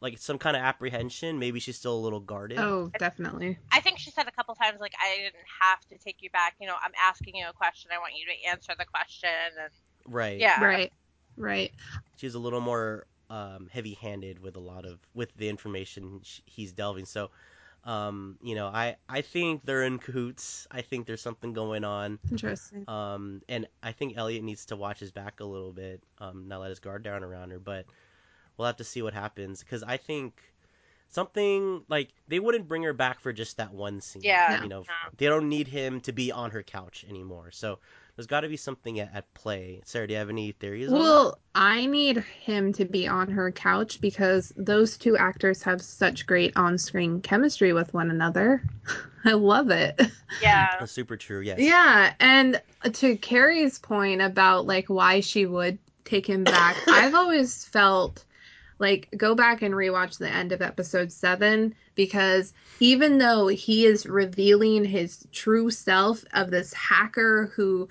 [0.00, 3.58] like some kind of apprehension maybe she's still a little guarded Oh, definitely.
[3.72, 6.54] I think she said a couple times like I didn't have to take you back.
[6.60, 7.90] You know, I'm asking you a question.
[7.94, 9.28] I want you to answer the question.
[9.60, 9.70] And
[10.14, 10.92] right yeah, Right.
[11.36, 11.72] Right.
[12.16, 16.72] she's a little more um, heavy-handed with a lot of with the information sh- he's
[16.72, 17.30] delving so
[17.84, 22.18] um, you know i i think they're in cahoots i think there's something going on
[22.30, 22.84] Interesting.
[22.88, 26.60] Um, and I think Elliot needs to watch his back a little bit, um, not
[26.60, 27.58] let his guard down around her.
[27.58, 27.86] But
[28.56, 30.40] we'll have to see what happens because I think
[31.08, 34.22] something like they wouldn't bring her back for just that one scene.
[34.22, 35.10] Yeah, you know, no.
[35.16, 37.50] they don't need him to be on her couch anymore.
[37.50, 37.78] So
[38.16, 39.82] there's got to be something at, at play.
[39.84, 40.88] Sarah, do you have any theories?
[40.88, 41.00] on that?
[41.00, 46.26] Well, I need him to be on her couch because those two actors have such
[46.26, 48.62] great on screen chemistry with one another.
[49.24, 50.00] I love it.
[50.40, 50.76] yeah.
[50.80, 51.40] That's super true.
[51.40, 51.58] Yes.
[51.60, 52.60] Yeah, and
[52.94, 58.24] to Carrie's point about like why she would take him back, I've always felt
[58.78, 64.06] like go back and rewatch the end of episode 7 because even though he is
[64.06, 67.88] revealing his true self of this hacker who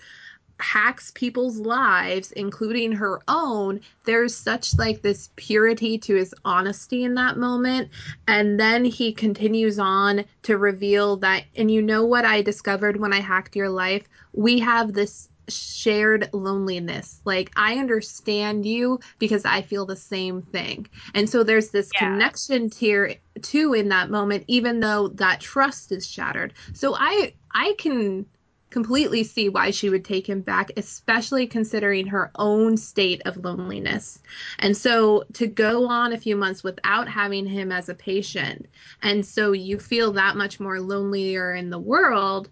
[0.60, 7.16] hacks people's lives including her own there's such like this purity to his honesty in
[7.16, 7.90] that moment.
[8.28, 13.12] And then he continues on to reveal that and you know what i discovered when
[13.12, 14.08] i hacked your life?
[14.34, 20.88] We have this shared loneliness like i understand you because i feel the same thing
[21.14, 22.26] and so there's this Yeah.
[22.26, 27.76] connection tier too in that moment even though that trust is shattered so i i
[27.78, 28.26] can
[28.72, 34.20] completely see why she would take him back, especially considering her own state of loneliness.
[34.60, 38.68] And so to go on a few months without having him as a patient,
[39.02, 42.50] and so you feel that much more lonelier in the world.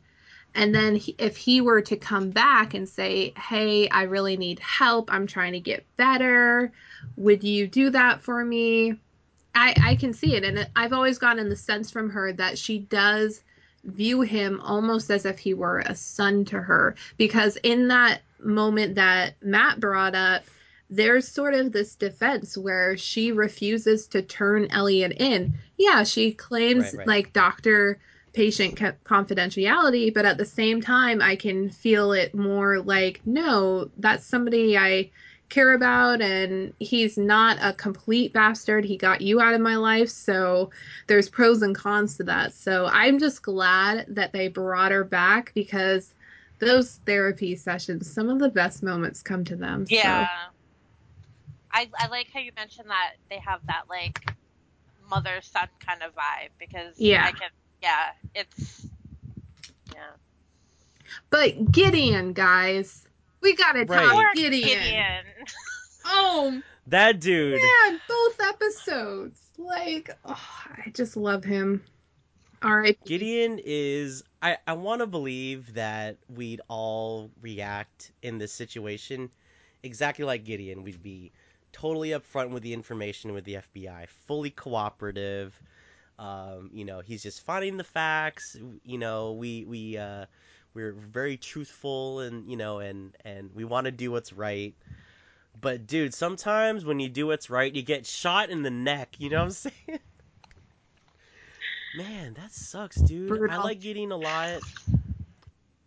[0.56, 4.60] And then he, if he were to come back and say, Hey, I really need
[4.60, 6.72] help, I'm trying to get better,
[7.18, 8.96] would you do that for me?
[9.56, 10.44] I, I can see it.
[10.44, 13.44] And I've always gotten the sense from her that she does
[13.84, 18.96] view him almost as if he were a son to her because in that moment
[18.96, 20.44] that Matt brought up
[20.90, 25.54] there's sort of this defense where she refuses to turn Elliot in.
[25.78, 27.08] Yeah, she claims Right, right.
[27.08, 28.00] like doctor
[28.34, 28.76] patient
[29.06, 34.78] confidentiality, but at the same time I can feel it more like no, that's somebody
[34.78, 35.12] I
[35.50, 38.86] care about and he's not a complete bastard.
[38.86, 40.72] He got you out of my life, so
[41.08, 42.54] there's pros and cons to that.
[42.54, 46.16] So I'm just glad that they brought her back because
[46.60, 49.86] those therapy sessions, some of the best moments come to them.
[49.86, 50.28] so- Yeah.
[51.72, 54.32] I, I like how you mentioned that they have that like
[55.10, 57.26] mother son kind of vibe because Yeah.
[57.26, 57.50] I can
[57.84, 58.88] yeah it's
[59.94, 60.02] yeah
[61.30, 63.06] But Gideon, guys,
[63.42, 64.10] we gotta Right.
[64.10, 64.68] talk Gideon.
[64.68, 65.24] Gideon.
[66.06, 67.62] Oh That dude.
[67.62, 69.40] man, both episodes.
[69.58, 70.48] Like, oh,
[70.86, 71.84] I just love him.
[72.64, 72.98] All right.
[73.06, 79.30] Gideon is I, I want to believe that we'd all react in this situation
[79.84, 80.84] exactly like Gideon.
[80.84, 81.32] We'd be
[81.74, 85.58] totally upfront with the information with the FBI, fully cooperative.
[86.20, 88.56] Um, you know, he's just finding the facts.
[88.84, 90.26] You know, we we uh,
[90.74, 94.76] we're very truthful and you know and and we want to do what's right.
[95.60, 99.16] But dude, sometimes when you do what's right, you get shot in the neck.
[99.20, 100.00] You know what I'm saying?
[101.96, 103.50] Man, that sucks, dude.
[103.52, 104.62] I like Gideon a lot.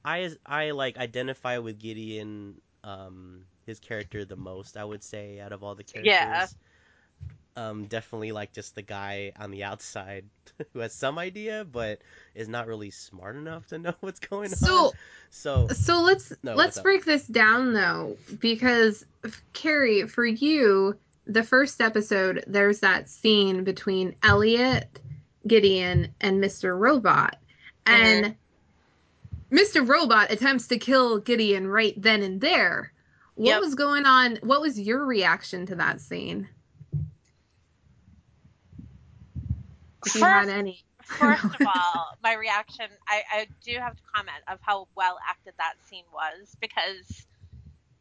[0.04, 4.76] I I like identify with Gideon, um, his character the most.
[4.76, 6.12] I would say out of all the characters.
[6.12, 6.46] Yeah.
[7.56, 10.26] Um, definitely like just the guy on the outside
[10.72, 12.00] who has some idea, but
[12.34, 14.56] is not really smart enough to know what's going on.
[14.56, 14.92] So
[15.30, 19.04] So so let's No, let's break this down though because
[19.52, 25.00] Carrie, for you, the first episode, there's that scene between Elliot,
[25.46, 26.76] Gideon, and Mr.
[26.76, 27.36] Robot,
[27.86, 28.36] and
[29.50, 29.80] Mr.
[29.82, 32.92] Robot attempts to kill Gideon right then and there.
[33.34, 33.60] What Yep.
[33.60, 34.36] was going on?
[34.42, 36.48] What was your reaction to that scene?
[40.06, 40.84] If you had First, any.
[41.04, 45.54] first of all, my reaction, I, I do have to comment of how well acted
[45.58, 47.26] that scene was because,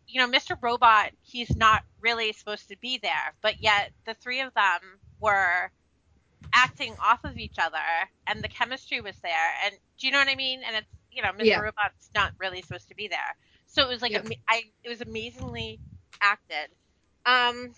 [0.07, 0.57] you know, Mr.
[0.61, 4.81] Robot, he's not really supposed to be there, but yet the three of them
[5.19, 5.71] were
[6.53, 7.77] acting off of each other
[8.27, 9.33] and the chemistry was there.
[9.65, 10.61] And do you know what I mean?
[10.65, 11.45] And it's, you know, Mr.
[11.45, 11.59] Yeah.
[11.59, 13.35] Robot's not really supposed to be there.
[13.67, 14.19] So it was like, Yeah.
[14.23, 15.79] ama- I, it was amazingly
[16.21, 16.69] acted.
[17.25, 17.71] Um,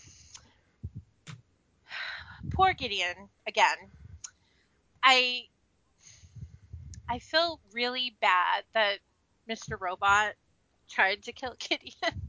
[2.52, 3.78] poor Gideon, again.
[5.10, 5.44] I
[7.10, 8.98] I feel really bad that
[9.50, 9.80] Mr.
[9.80, 10.34] Robot
[10.90, 12.22] tried to kill Gideon.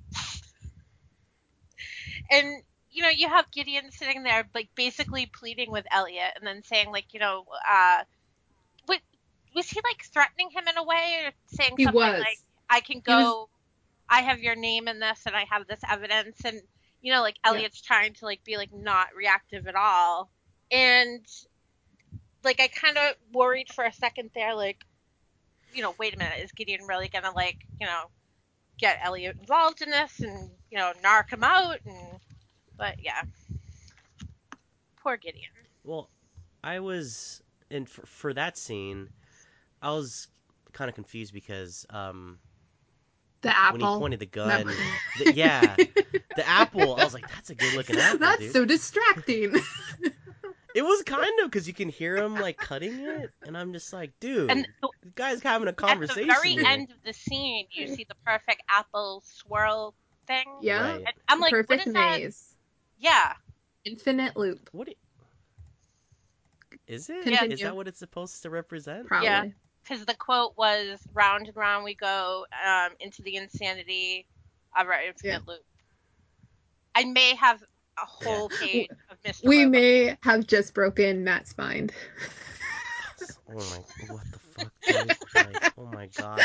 [2.30, 6.62] and you know, you have Gideon sitting there like basically pleading with Elliot and then
[6.62, 7.98] saying like, you know, uh
[8.86, 9.00] what
[9.54, 12.20] was he like threatening him in a way or saying He something was.
[12.20, 12.38] like
[12.70, 13.48] I can He was- go
[14.08, 16.62] I have your name in this and I have this evidence and
[17.02, 17.50] you know, like Yeah.
[17.50, 20.30] Elliot's trying to like be like not reactive at all.
[20.70, 21.26] And
[22.48, 24.78] like I kind of worried for a second there, like,
[25.74, 28.04] you know, wait a minute, is Gideon really gonna like, you know,
[28.78, 32.20] get Elliot involved in this and you know, narc him out and,
[32.78, 33.20] but yeah,
[35.02, 35.50] poor Gideon.
[35.84, 36.08] Well,
[36.64, 39.10] I was and for, for that scene.
[39.82, 40.26] I was
[40.72, 42.38] kind of confused because um,
[43.42, 44.30] The when he pointed the No.
[44.30, 44.66] gun,
[45.18, 45.76] the, yeah,
[46.34, 46.94] the apple.
[46.94, 49.54] I was like, "That's a good looking apple, That's dude." so distracting.
[50.74, 53.92] It was kind of because you can hear him like cutting it, and I'm just
[53.92, 56.28] like, "Dude, And the, the guy's having a conversation.
[56.30, 56.64] at the very here.
[56.66, 59.94] end of the scene, you see the perfect apple swirl
[60.26, 60.44] thing.
[60.60, 60.96] Yeah.
[60.96, 61.04] Right.
[61.26, 62.20] I'm like, Perfect what is that?
[62.20, 62.54] maze.
[62.98, 63.32] Yeah,
[63.84, 64.68] Infinite loop.
[64.72, 64.88] What?
[64.88, 64.94] i-
[66.86, 67.22] Is it?
[67.24, 67.54] Continue.
[67.54, 69.06] Is that what it's supposed to represent?
[69.06, 69.26] Probably.
[69.26, 69.44] Yeah.
[69.82, 74.26] because the quote was "round and round we go um, into the insanity
[74.78, 75.62] of our infinite loop."
[76.94, 77.62] I may have
[78.02, 79.46] a whole page of Mr.
[79.46, 79.70] We Robot.
[79.72, 81.92] may have just broken Matt's mind.
[83.50, 84.14] Oh my!
[84.14, 84.38] What the
[85.34, 85.52] fuck.
[85.52, 86.40] Like, oh my god.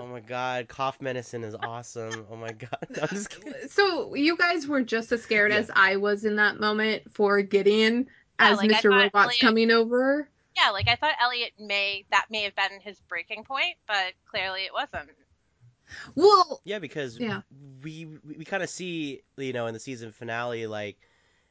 [0.00, 2.26] Oh my god, cough medicine is awesome.
[2.30, 2.78] Oh my god.
[3.02, 3.52] I'm just kidding.
[3.68, 5.58] So you guys were just as scared Yeah.
[5.58, 8.06] as I was in that moment for Gideon
[8.40, 8.90] Yeah, as like, Mr.
[8.90, 10.28] Robot's Elliot- coming over.
[10.56, 14.62] Yeah, like I thought Elliot may that may have been his breaking point, but clearly
[14.62, 15.10] it wasn't.
[16.14, 17.42] Well, Yeah, because Yeah.
[17.82, 20.98] we we, we kind of see you know in the season finale like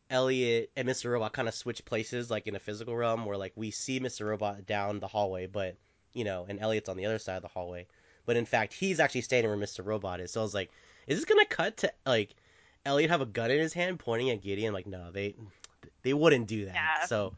[0.10, 1.12] Elliot and Mr.
[1.12, 4.26] Robot kind of switch places like in a physical realm where like we see Mr.
[4.28, 5.76] Robot down the hallway, but
[6.14, 7.88] you know, and Elliot's on the other side of the hallway.
[8.26, 9.86] But in fact, he's actually standing where Mr.
[9.86, 10.32] Robot is.
[10.32, 10.72] So I was like,
[11.08, 12.36] is this gonna cut to like
[12.86, 14.74] Elliot have a gun in his hand pointing at Gideon?
[14.74, 15.36] Like, no, they
[16.04, 16.76] they wouldn't do that.
[16.76, 17.06] Yeah.
[17.06, 17.34] So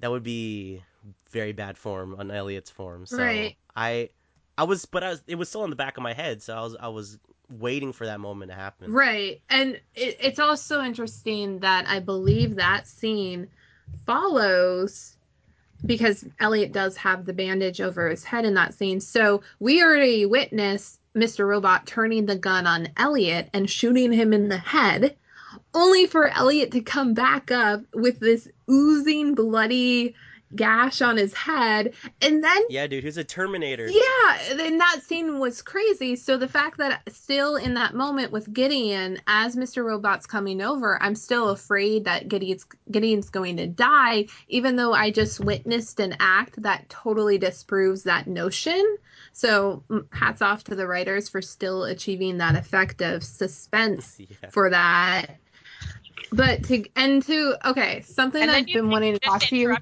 [0.00, 0.82] that would be
[1.30, 3.06] very bad form on Elliot's form.
[3.06, 3.56] So Right.
[3.74, 4.10] I
[4.56, 6.56] I was but I was it was still in the back of my head, so
[6.56, 7.18] I was I was
[7.50, 8.92] waiting for that moment to happen.
[8.92, 9.40] right.
[9.50, 13.48] And it, it's also interesting that I believe that scene
[14.06, 15.16] follows
[15.84, 19.00] because Elliot does have the bandage over his head in that scene.
[19.00, 21.46] So we already witnessed Mr.
[21.46, 25.16] Robot turning the gun on Elliot and shooting him in the head,
[25.74, 30.14] only for Elliot to come back up with this oozing bloody
[30.54, 31.94] gash on his head.
[32.22, 33.88] And then Yeah, dude, who's a Terminator?
[33.88, 36.16] yeah, and that scene was crazy.
[36.16, 39.84] So the fact that still in that moment with Gideon, as Mr.
[39.84, 45.10] Robot's coming over, I'm still afraid that Gideon's Gideon's going to die, even though I
[45.10, 48.96] just witnessed an act that totally disproves that notion.
[49.32, 54.50] So mm, hats off to the writers for still achieving that effect of suspense Yeah.
[54.50, 55.36] for that.
[56.32, 59.56] But to and to okay, something And then I've been wanting to just talk to
[59.56, 59.70] you.
[59.70, 59.76] you,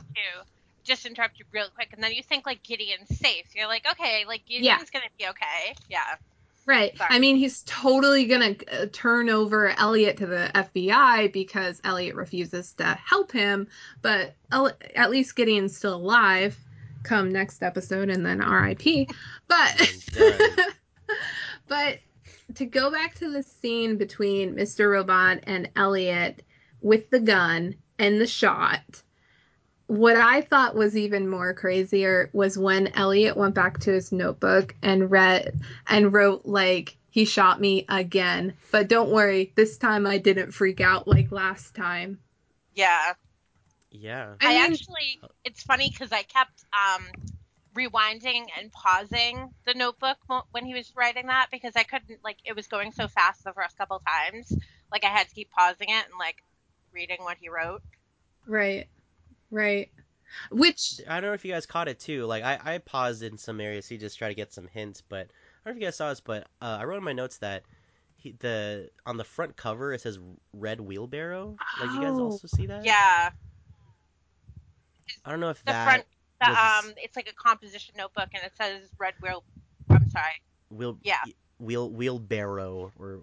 [0.85, 3.47] just interrupt you real quick, and then you think like Gideon's safe.
[3.55, 5.75] You're like, okay, like Gideon's gonna be okay.
[5.89, 6.17] Yeah.
[6.65, 6.97] Right.
[6.97, 7.09] Sorry.
[7.11, 12.15] I mean, he's totally going to uh, turn over Elliot to the FBI because Elliot
[12.15, 13.67] refuses to help him.
[14.01, 16.57] But El- at least Gideon's still alive
[17.03, 19.11] come next episode and then RIP.
[19.49, 19.99] But,
[21.69, 21.99] but
[22.55, 24.91] to go back to the scene between Mr.
[24.91, 26.43] Robot and Elliot
[26.81, 29.03] with the gun and the shot,
[29.87, 34.75] what I thought was even more crazier was when Elliot went back to his notebook
[34.83, 38.55] and read and wrote like he shot me again.
[38.71, 42.19] But don't worry, this time I didn't freak out like last time.
[42.75, 43.13] Yeah.
[43.91, 44.35] Yeah.
[44.41, 47.05] I, I mean- actually, it's funny because I kept um,
[47.75, 50.17] rewinding and pausing the notebook
[50.53, 53.53] when he was writing that because I couldn't, like, it was going so fast the
[53.53, 54.53] first couple times.
[54.91, 56.37] Like, I had to keep pausing it and, like,
[56.93, 57.83] reading what he wrote.
[58.47, 58.89] Right.
[59.53, 59.91] Right.
[60.51, 62.25] Which I don't know if you guys caught it too.
[62.25, 65.27] Like I, I paused in some areas to just try to get some hints, but
[65.29, 65.29] I
[65.65, 67.63] don't know if you guys saw this, but uh, I wrote in my notes that
[68.17, 70.19] he, the on the front cover it says
[70.55, 71.55] red wheelbarrow.
[71.81, 72.25] Like you guys Oh.
[72.31, 72.85] also see that?
[72.85, 73.31] Yeah.
[75.25, 76.05] I don't know if The that front,
[76.41, 79.45] the, was- um, it's like a composition notebook and it says red wheel.
[79.91, 80.41] I'm sorry.
[80.71, 81.21] wheel Yeah.
[81.59, 83.21] wheel wheelbarrow or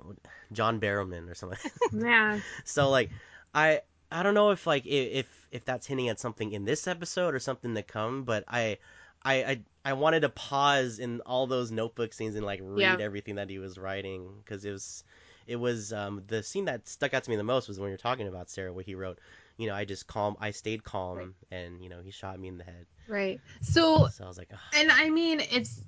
[0.53, 1.71] John Barrowman or something.
[1.91, 2.39] yeah.
[2.65, 3.09] so like
[3.53, 3.81] I
[4.11, 7.39] I don't know if like if if that's hinting at something in this episode or
[7.39, 8.77] something to come, but I
[9.23, 12.97] I I, I wanted to pause in all those notebook scenes and like read Yeah.
[13.05, 15.03] everything that he was writing because it was
[15.47, 17.97] it was um the scene that stuck out to me the most was when you're
[17.97, 19.19] talking about Sarah where he wrote
[19.57, 21.27] you know I just calm I stayed calm Right.
[21.51, 23.39] and you know he shot me in the head Right.
[23.61, 24.49] So so I was like.
[24.75, 25.81] And I mean, it's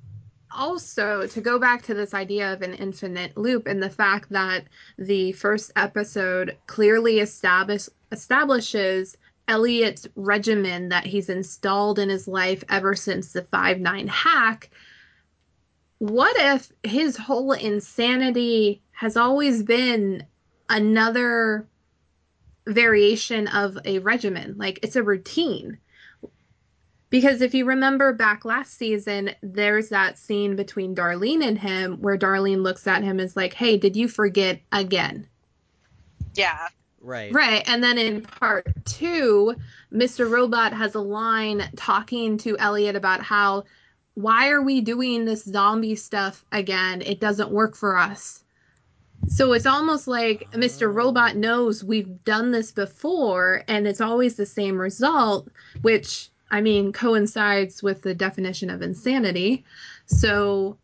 [0.56, 4.66] also to go back to this idea of an infinite loop and the fact that
[4.98, 12.96] the first episode clearly establish, establishes Elliot's regimen that he's installed in his life ever
[12.96, 14.70] since the 5 9 hack.
[16.00, 20.26] What if his whole insanity has always been
[20.70, 21.68] another
[22.66, 24.56] variation of a regimen?
[24.58, 25.78] Like it's a routine.
[27.12, 32.18] Because if you remember back last season, there's that scene between Darlene and him where
[32.18, 35.28] Darlene looks at him and is like, Hey, did you forget again?
[36.34, 36.68] Yeah.
[37.02, 37.64] right Right.
[37.68, 39.56] And then in part two,
[39.94, 40.32] Mr.
[40.32, 43.66] Robot has a line talking to Elliot about how,
[44.14, 47.02] why are we doing this zombie stuff again?
[47.02, 48.42] It doesn't work for us.
[49.28, 50.92] So it's almost like Mr.
[50.94, 55.50] Robot knows we've done this before and it's always the same result,
[55.82, 59.64] which, I mean, coincides with the definition of insanity.
[60.06, 60.78] So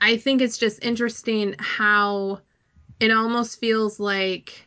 [0.00, 2.40] I think it's just interesting how
[2.98, 4.66] it almost feels like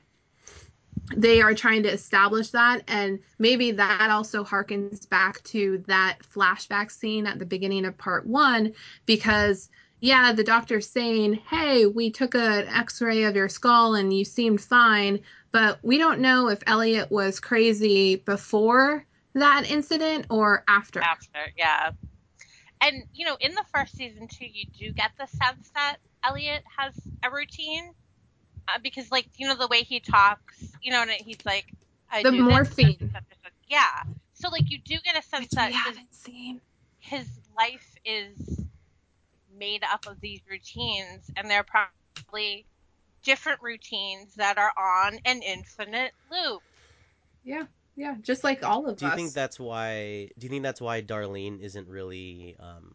[1.15, 6.89] they are trying to establish that and maybe that also harkens back to that flashback
[6.89, 8.73] scene at the beginning of part one
[9.05, 14.25] because yeah the doctor's saying hey we took an x-ray of your skull and you
[14.25, 15.19] seemed fine
[15.51, 19.05] but we don't know if elliot was crazy before
[19.36, 21.91] that incident or after After, yeah.
[22.81, 26.63] And you know, in the first season too, you do get the sense that Elliot
[26.77, 27.93] has a routine,
[28.67, 31.65] uh, because like you know the way he talks, you know, and he's like,
[32.11, 32.97] I The do morphine.
[32.97, 33.53] such and such and such.
[33.67, 34.03] yeah.
[34.33, 36.61] So like you do get a sense which that we his, seen
[36.99, 37.27] his
[37.57, 38.65] life is
[39.57, 42.67] made up of these routines, and they're probably
[43.23, 46.63] different routines that are on an infinite loop.
[47.43, 47.65] yeah
[47.95, 50.29] yeah just like all of Do you think that's why?
[50.37, 52.55] Do you think that's why Darlene isn't really?
[52.59, 52.93] Um,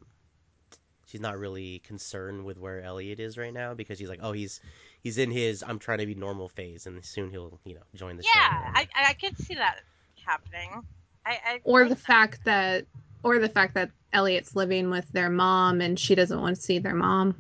[1.06, 4.60] she's not really concerned with where Elliot is right now because she's like, oh, he's
[5.02, 8.16] he's in his I'm trying to be normal phase, and soon he'll you know join
[8.16, 8.30] the show.
[8.34, 8.76] Yeah, whatever.
[8.76, 9.80] I I could see that
[10.24, 10.82] happening.
[11.26, 11.98] I, I or the that.
[11.98, 12.86] fact that
[13.22, 16.78] or the fact that Elliot's living with their mom and she doesn't want to see
[16.78, 17.34] their mom.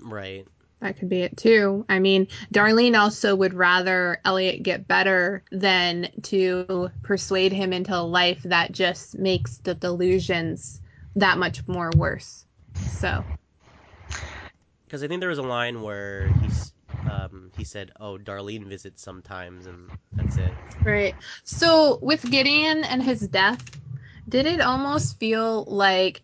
[0.00, 0.46] right.
[0.84, 1.86] That could be it too.
[1.88, 8.04] I mean, Darlene also would rather Elliot get better than to persuade him into a
[8.04, 10.82] life that just makes the delusions
[11.16, 12.44] that much more worse.
[12.84, 13.24] So,
[14.86, 16.72] Because I think there was a line where he's
[17.06, 20.58] um, he said, "Oh, Darlene visits sometimes," and that's it.
[20.84, 21.16] right.
[21.44, 23.62] So, with Gideon and his death,
[24.28, 26.22] did it almost feel like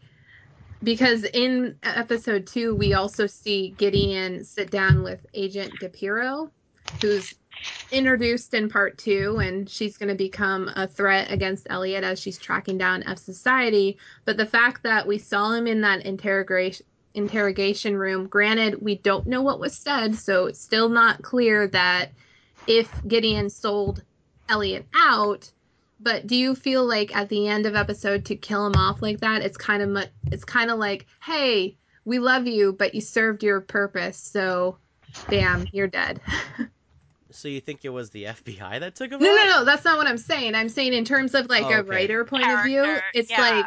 [0.83, 6.51] because in episode two, we also see Gideon sit down with Agent DiPierro,
[7.01, 7.35] who's
[7.93, 12.39] introduced in part two, and she's going to become a threat against Elliot as she's
[12.39, 13.99] tracking down F Society.
[14.25, 19.27] But the fact that we saw him in that interrogation interrogation room, granted, we don't
[19.27, 22.13] know what was said, so it's still not clear that
[22.69, 24.05] if Gideon sold
[24.49, 25.51] Elliot out.
[26.03, 29.21] But do you feel like at the end of episode to kill him off like
[29.21, 33.01] that, it's kind of mu- it's kind of like, hey, we love you, but you
[33.03, 34.79] served your purpose, so
[35.29, 36.21] bam, you're dead.
[37.33, 39.21] So you think it was the FBI that took him?
[39.21, 39.35] No, out?
[39.37, 40.57] no, no, that's not what I'm saying.
[40.57, 42.83] I'm saying in terms of like Oh, a writer point of view,
[43.15, 43.41] it's yeah.
[43.41, 43.67] like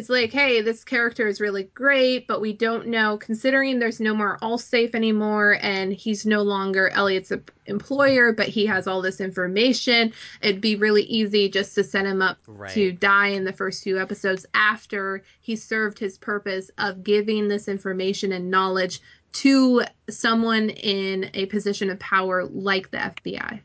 [0.00, 4.14] it's like, hey, this character is really great, but we don't know, considering there's no
[4.14, 7.30] more Allsafe anymore and he's no longer Elliot's
[7.66, 10.10] employer, but he has all this information.
[10.40, 12.70] It'd be really easy just to set him up Right.
[12.70, 17.68] to die in the first few episodes after he served his purpose of giving this
[17.68, 23.60] information and knowledge to someone in a position of power like the FBI.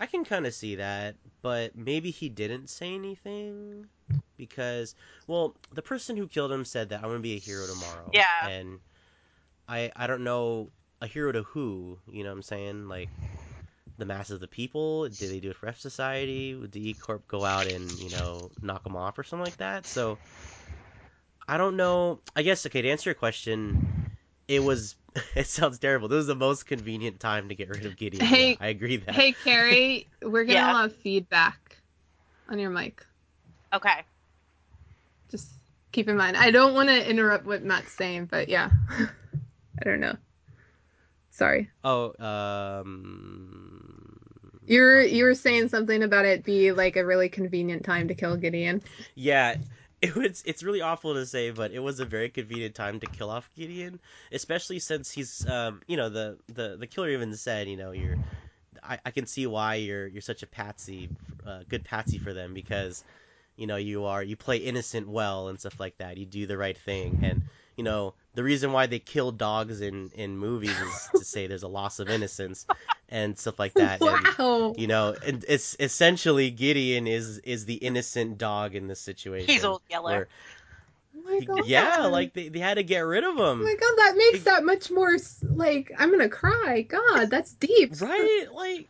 [0.00, 3.88] I can kind of see that, but maybe he didn't say anything
[4.36, 4.94] because,
[5.26, 8.10] well, the person who killed him said that I'm gonna be a hero tomorrow.
[8.12, 8.48] Yeah.
[8.48, 8.78] And
[9.68, 10.70] I I don't know
[11.00, 11.98] a hero to who.
[12.10, 12.88] You know what I'm saying?
[12.88, 13.08] Like
[13.98, 15.08] the mass of the people.
[15.08, 16.54] Did they do it for F Society?
[16.54, 19.58] Would the E Corp go out and you know knock them off or something like
[19.58, 19.84] that?
[19.86, 20.18] So
[21.48, 22.20] I don't know.
[22.36, 23.91] I guess okay to answer your question.
[24.54, 24.96] It was.
[25.36, 26.08] It sounds terrible.
[26.08, 28.24] This is the most convenient time to get rid of Gideon.
[28.24, 29.14] Hey- Yeah, I agree that.
[29.14, 30.82] Hey, Carrie, we're gonna Yeah.
[30.82, 31.76] have feedback
[32.48, 33.04] on your mic.
[33.74, 34.04] Okay.
[35.30, 35.50] Just
[35.92, 36.36] keep in mind.
[36.38, 40.16] I don't want to interrupt what Matt's saying, but yeah, I don't know.
[41.30, 44.18] Sorry, Oh, um.
[44.66, 48.36] You're you were saying something about it be like a really convenient time to kill
[48.36, 48.82] Gideon.
[49.14, 49.56] Yeah,
[50.14, 50.42] it was.
[50.44, 53.50] It's really awful to say, but it was a very convenient time to kill off
[53.54, 54.00] Gideon,
[54.32, 58.18] especially since he's, um, you know, the the the killer even said, you know, you're.
[58.82, 61.12] I, I can see why you're you're such a patsy,
[61.46, 63.04] uh, good patsy for them because,
[63.56, 66.18] you know, you are you play innocent well and stuff like that.
[66.18, 67.42] You do the right thing, and
[67.76, 71.62] you know the reason why they kill dogs in in movies is to say there's
[71.62, 72.66] a loss of innocence
[73.08, 74.00] and stuff like that.
[74.00, 74.74] And, wow.
[74.76, 79.46] you know, and it's essentially Gideon is is the innocent dog in this situation.
[79.48, 80.10] He's old yeller.
[80.10, 80.28] where-
[81.14, 81.66] Oh my god.
[81.66, 83.62] yeah, like they, they had to get rid of Oh him.
[83.62, 86.82] my god, that makes that much more like I'm gonna cry.
[86.88, 87.92] God, that's deep.
[88.00, 88.46] Right?
[88.52, 88.88] Like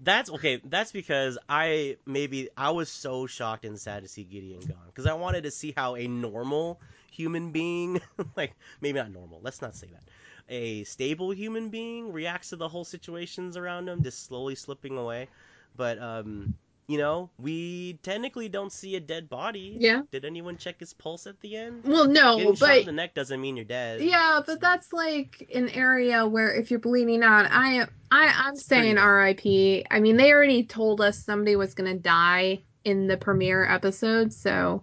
[0.00, 0.60] that's okay.
[0.64, 5.06] That's because I maybe I was so shocked and sad to see Gideon gone because
[5.06, 6.80] I wanted to see how a normal
[7.10, 8.00] human being,
[8.36, 10.04] like maybe not normal, let's not say that,
[10.48, 15.28] a stable human being reacts to the whole situations around him, just slowly slipping away.
[15.76, 16.54] But um,
[16.88, 19.76] you know, we technically don't see a dead body.
[19.78, 20.02] Yeah.
[20.10, 21.84] Did anyone check his pulse at the end?
[21.84, 24.00] Well, no, Getting but the neck doesn't mean you're dead.
[24.00, 28.64] yeah, but that's like an area where if you're bleeding out, I I I'm It's
[28.64, 29.84] saying R.I.P.
[29.90, 34.82] I mean, they already told us somebody was gonna die in the premiere episode, so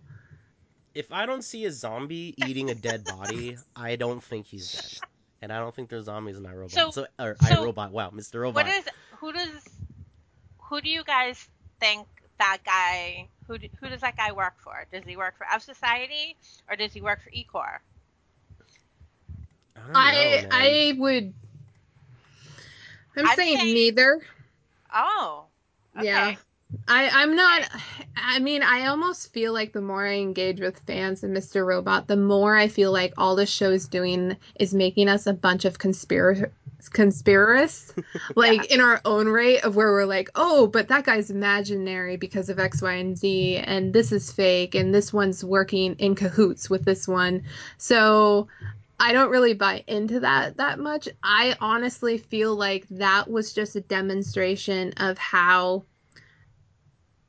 [0.95, 5.09] If I don't see a zombie eating a dead body, I don't think he's dead.
[5.41, 6.71] And I don't think there's zombies in iRobot.
[6.71, 7.91] So- So, or so- iRobot.
[7.91, 8.41] Wow, Mr.
[8.41, 8.65] Robot.
[8.65, 8.85] What is
[9.19, 9.67] who does
[10.57, 11.47] who do you guys
[11.79, 12.07] think
[12.39, 14.85] that guy who who does that guy work for?
[14.91, 16.35] Does he work for F Society
[16.69, 17.79] or does he work for Ecor?
[19.75, 20.47] I, don't I know, man.
[20.51, 21.33] I would.
[23.17, 24.21] I'm I'd saying say- neither.
[24.93, 25.45] Oh.
[25.97, 26.05] Okay.
[26.07, 26.35] Yeah.
[26.88, 27.69] I I'm not
[28.15, 31.65] I mean I almost feel like the more I engage with fans of Mr.
[31.65, 35.34] Robot the more I feel like all the show is doing is making us a
[35.34, 36.51] bunch of conspirator
[36.91, 38.03] conspiracists
[38.36, 42.49] like in our own right of where we're like oh but that guy's imaginary because
[42.49, 46.69] of X Y and Z and this is fake and this one's working in cahoots
[46.69, 47.41] with this one
[47.78, 48.47] so
[48.99, 51.09] I don't really buy into that that much.
[51.21, 55.84] I honestly feel like that was just a demonstration of how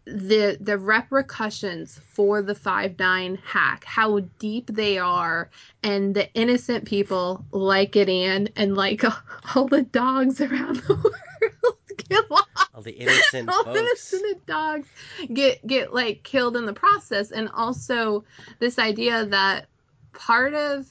[0.06, 5.50] the the repercussions for the five nine hack, how deep they are,
[5.82, 9.02] and the innocent people like it and and like
[9.54, 10.94] all the dogs around the
[11.42, 11.76] world
[12.08, 12.46] get lost.
[12.74, 13.78] All the innocent all folks.
[14.12, 14.88] innocent dogs
[15.32, 18.24] get get like killed in the process, and also
[18.60, 19.66] this idea that
[20.12, 20.86] part of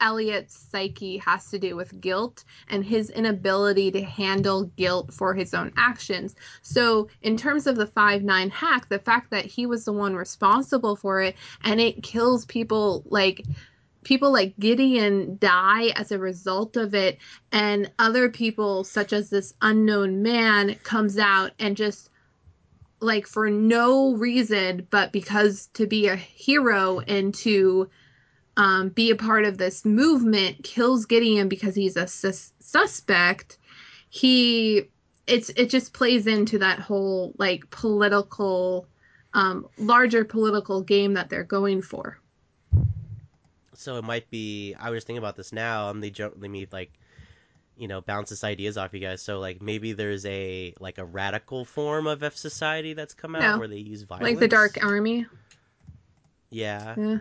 [0.00, 5.54] Elliot's psyche has to do with guilt and his inability to handle guilt for his
[5.54, 6.34] own actions.
[6.62, 10.14] So, in terms of the 5 9 hack, the fact that he was the one
[10.14, 13.44] responsible for it and it kills people like
[14.02, 17.18] people like Gideon die as a result of it,
[17.52, 22.10] and other people, such as this unknown man, comes out and just
[23.00, 27.88] like for no reason but because to be a hero and to
[28.60, 33.56] um, be a part of this movement kills Gideon because he's a sus- suspect.
[34.10, 34.88] He
[35.26, 38.86] it's it just plays into that whole like political
[39.32, 42.18] um, larger political game that they're going for.
[43.74, 44.74] So it might be.
[44.78, 45.88] I was thinking about this now.
[45.88, 46.92] and they jo- they me like,
[47.78, 49.22] you know, bounce this ideas off you guys.
[49.22, 53.42] So like maybe there's a like a radical form of F society that's come out
[53.42, 53.56] Yeah.
[53.56, 55.24] where they use violence, Like the Dark Army.
[56.50, 56.94] Yeah.
[56.98, 57.18] Yeah.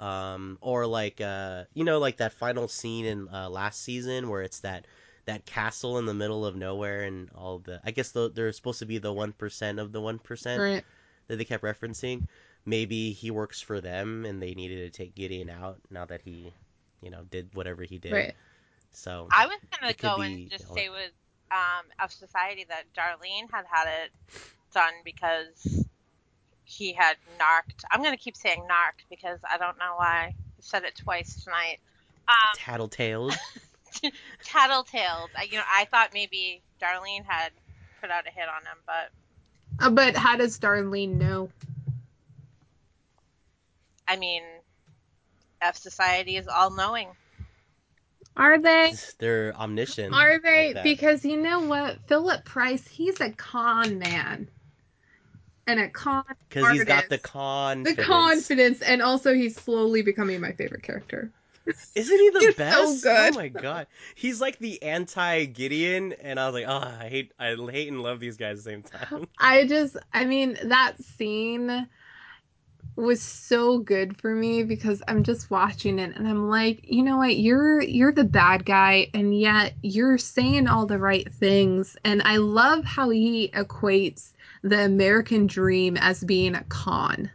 [0.00, 4.42] Um or like uh you know like that final scene in uh, last season where
[4.42, 4.86] it's that
[5.24, 8.78] that castle in the middle of nowhere and all the i guess the, they're supposed
[8.78, 10.84] to be the 1% of the 1% Right.
[11.26, 12.26] that they kept referencing
[12.68, 16.52] maybe he works for them and they needed to take Gideon out now that he,
[17.00, 18.12] you know, did whatever he did.
[18.12, 18.34] Right.
[18.92, 20.74] So I was gonna go be- and just oh.
[20.74, 21.12] say with
[21.50, 24.10] um, of society that Darlene had had it
[24.74, 25.86] done because
[26.68, 27.84] he had narked.
[27.90, 31.78] I'm gonna keep saying narked because I don't know why I said it twice tonight.
[32.28, 33.34] Um, tattletales.
[34.44, 35.28] tattletales.
[35.34, 37.52] I, you know, I thought maybe Darlene had
[38.02, 41.48] put out a hit on him, but Uh, but how does Darlene know?
[44.06, 44.42] I mean,
[45.62, 47.08] F society is all knowing.
[48.36, 48.92] Are they?
[49.18, 50.14] They're omniscient.
[50.14, 50.74] Are they?
[50.74, 51.98] like because you know what?
[52.08, 54.48] Philip Price, he's a con man.
[55.68, 60.40] And a con Because he's got the con the confidence, and also he's slowly becoming
[60.40, 61.30] my favorite character.
[61.94, 62.78] Isn't he the He's so best?
[62.78, 63.34] Oh good.
[63.34, 67.32] Oh my god, he's like the anti Gideon, and I was like, oh, I hate,
[67.38, 69.28] I hate and love these guys at the same time.
[69.38, 71.86] I just, I mean, that scene
[72.96, 77.18] was so good for me because I'm just watching it and I'm like, you know
[77.18, 82.22] what, you're you're the bad guy and yet you're saying all the right things and
[82.24, 84.32] I love how he equates
[84.62, 87.30] the American dream as being a con.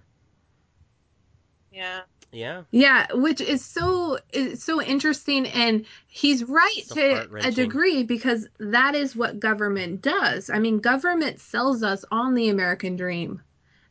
[1.71, 2.01] Yeah.
[2.31, 8.03] Yeah, Yeah, which is so is so interesting and he's right So to a degree
[8.03, 10.49] because that is what government does.
[10.49, 13.41] I mean, government sells us on the American dream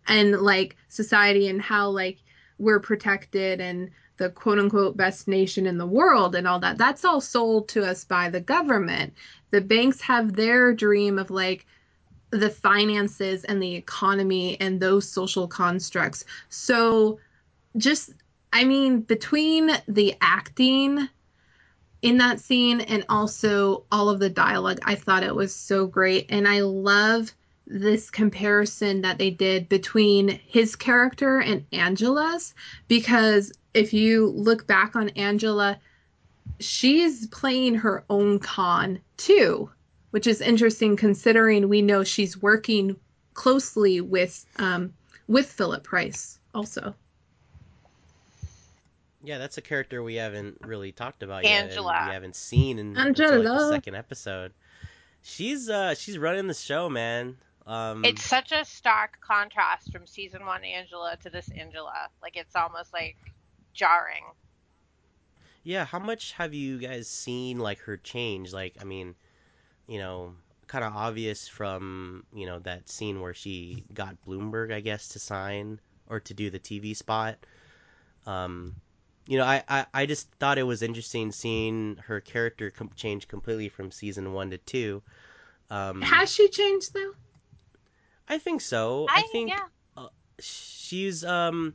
[0.08, 2.18] and like society and how like
[2.58, 6.78] we're protected and the quote unquote best nation in the world and all that.
[6.78, 9.14] That's all sold to us by the government.
[9.52, 11.64] The banks have their dream of like
[12.32, 16.24] the finances and the economy and those social constructs.
[16.48, 17.20] So
[17.76, 18.12] just
[18.52, 21.08] I mean, between the acting
[22.02, 26.26] in that scene and also all of the dialogue, I thought it was so great.
[26.28, 27.32] And I love
[27.66, 32.54] this comparison that they did between his character and Angela's
[32.88, 35.78] because if you look back on Angela,
[36.60, 39.70] she's playing her own con too,
[40.12, 42.96] which is interesting considering we know she's working
[43.34, 44.92] closely with um,
[45.26, 46.94] with Philip Price also.
[49.24, 51.64] yeah, that's a character we haven't really talked about yet.
[51.64, 51.94] Angela.
[51.94, 54.52] and we haven't seen in until like the second episode.
[55.22, 57.36] She's uh, she's running the show, man.
[57.66, 62.08] Um, It's such a stark contrast from season one Angela to this Angela.
[62.20, 63.16] Like it's almost like
[63.72, 64.24] jarring.
[65.64, 68.52] Yeah, how much have you guys seen like her change?
[68.52, 69.14] Like, I mean,
[69.86, 70.34] you know,
[70.66, 75.18] kind of obvious from you know that scene where she got Bloomberg, I guess, to
[75.18, 77.36] sign or to do the TV spot.
[78.26, 78.76] Um,
[79.26, 83.28] you know, I, I, I just thought it was interesting seeing her character com- change
[83.28, 85.02] completely from season one to two.
[85.70, 87.12] Um, Has she changed though?
[88.28, 89.06] I think so.
[89.08, 90.06] I, I, think yeah.
[90.38, 91.74] she's um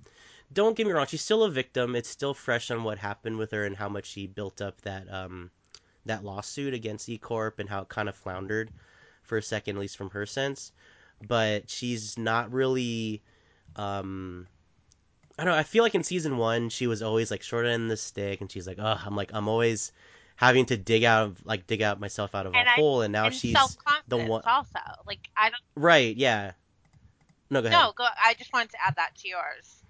[0.52, 3.52] don't get me wrong she's still a victim it's still fresh on what happened with
[3.52, 5.52] her and how much she built up that um
[6.08, 8.70] that lawsuit against e-corp and how it kind of floundered
[9.24, 10.72] for a second at least from her sense
[11.28, 13.22] but she's not really
[13.76, 14.48] um
[15.38, 17.90] i don't know i feel like in season one she was always like short end
[17.92, 19.92] the stick and she's like oh i'm like i'm always
[20.36, 23.02] having to dig out of like dig out myself out of And a I- hole
[23.02, 23.56] and now and she's
[24.08, 24.80] the one- also.
[25.06, 26.52] Like I don't right yeah
[27.50, 29.84] no go ahead no, go I just wanted to add that to yours.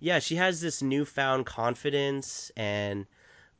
[0.00, 3.06] yeah, she has this newfound confidence and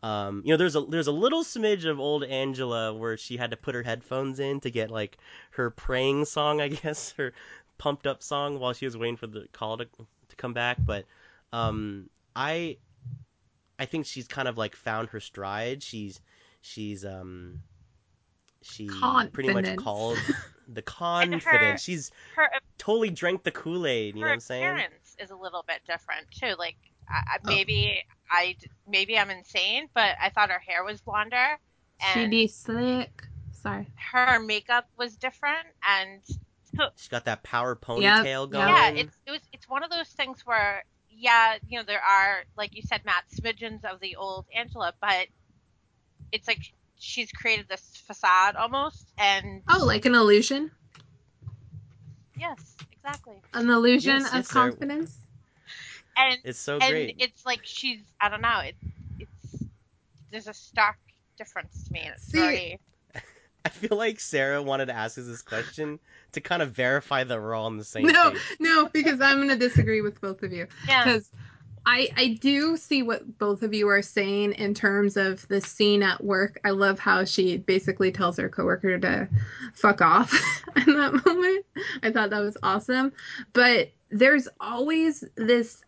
[0.07, 3.51] um, you know, there's a there's a little smidge of old Angela where she had
[3.51, 5.19] to put her headphones in to get like
[5.51, 7.33] her praying song, I guess, her
[7.77, 9.85] pumped up song while she was waiting for the call to
[10.29, 10.79] to come back.
[10.87, 11.07] But
[11.53, 12.77] um, I
[13.81, 15.83] I think she's kind of like found her stride.
[15.83, 16.21] She's
[16.61, 17.61] she's um
[18.63, 18.89] she
[19.33, 20.19] pretty much called
[20.69, 22.49] the And her- She's Her
[22.79, 24.15] totally drank the Kool Aid.
[24.15, 24.63] You know what I'm saying?
[24.65, 26.55] appearance is a little bit different too.
[26.59, 26.77] Like
[27.09, 27.49] I, I- Oh.
[27.49, 31.59] maybe I maybe I'm insane, but I thought her hair was blonder
[32.13, 33.23] She'd be slick.
[33.53, 33.89] Sorry.
[34.13, 36.21] her makeup was different and
[36.97, 38.69] She's got that power ponytail going.
[38.69, 42.45] yeah, it's it was it's one of those things where yeah, you know, there are
[42.57, 45.29] like you said, Matt, smidgens of the old Angela, but
[46.33, 46.61] it's like
[46.99, 50.71] she's created this facade almost, and Oh, like an illusion?
[52.39, 54.77] yes, exactly, An illusion Yes, of yes, sir.
[56.17, 56.41] Confidence?
[56.43, 57.17] and It's so and great.
[57.19, 58.77] it's like she's I don't know, it
[59.19, 59.67] it's
[60.31, 60.97] there's a stark
[61.39, 62.81] difference to me, and it's See, very
[63.64, 65.99] I feel like Sarah wanted to ask us this question
[66.33, 68.59] to kind of verify that we're all on the same No, page.
[68.61, 70.67] no, because I'm going to disagree with both of you.
[70.87, 71.05] yeah.
[71.05, 71.31] Because
[71.87, 76.03] I I do see what both of you are saying in terms of the scene
[76.03, 76.61] at work.
[76.64, 79.29] I love how she basically tells her coworker to
[79.75, 80.33] fuck off
[80.77, 81.67] in that moment.
[82.03, 83.12] I thought that was awesome.
[83.53, 85.83] But there's always this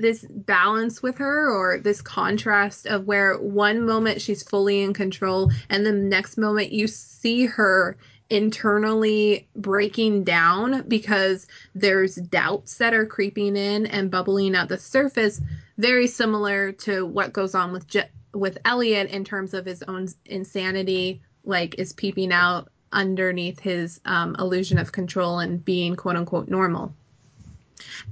[0.00, 5.50] this balance with her or this contrast of where one moment she's fully in control
[5.68, 7.96] and the next moment you see her
[8.30, 15.40] internally breaking down because there's doubts that are creeping in and bubbling at the surface
[15.78, 20.08] very similar to what goes on with Je- with Elliot in terms of his own
[20.26, 26.48] insanity like is peeping out underneath his um, illusion of control and being quote unquote
[26.48, 26.92] normal.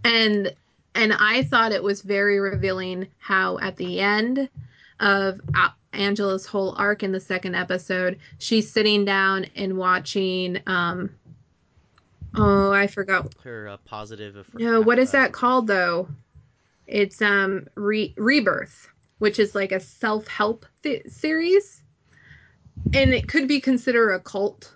[0.05, 0.55] And
[0.97, 4.49] and I thought it was very revealing how at the end
[4.99, 5.41] of
[5.93, 10.61] Angela's whole arc in the second episode, she's sitting down and watching.
[10.67, 11.11] Um,
[12.35, 14.47] oh, I forgot her uh, positive.
[14.55, 16.09] No, what is that called though?
[16.87, 18.89] It's um re- rebirth,
[19.19, 21.83] which is like a self help th- series,
[22.95, 24.73] and it could be considered a cult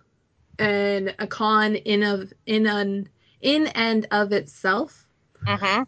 [0.59, 3.09] and a con in of in an
[3.41, 5.07] in and of itself.
[5.47, 5.85] Mm-hmm.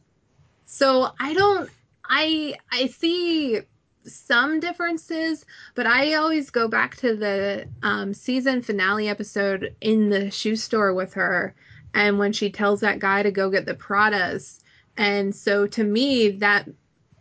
[0.72, 1.68] So I don't
[2.02, 3.60] I I see
[4.04, 5.44] some differences,
[5.74, 10.94] but I always go back to the um, season finale episode in the shoe store
[10.94, 11.54] with her,
[11.92, 14.60] and when she tells that guy to go get the Pradas.
[14.96, 16.70] And so to me, that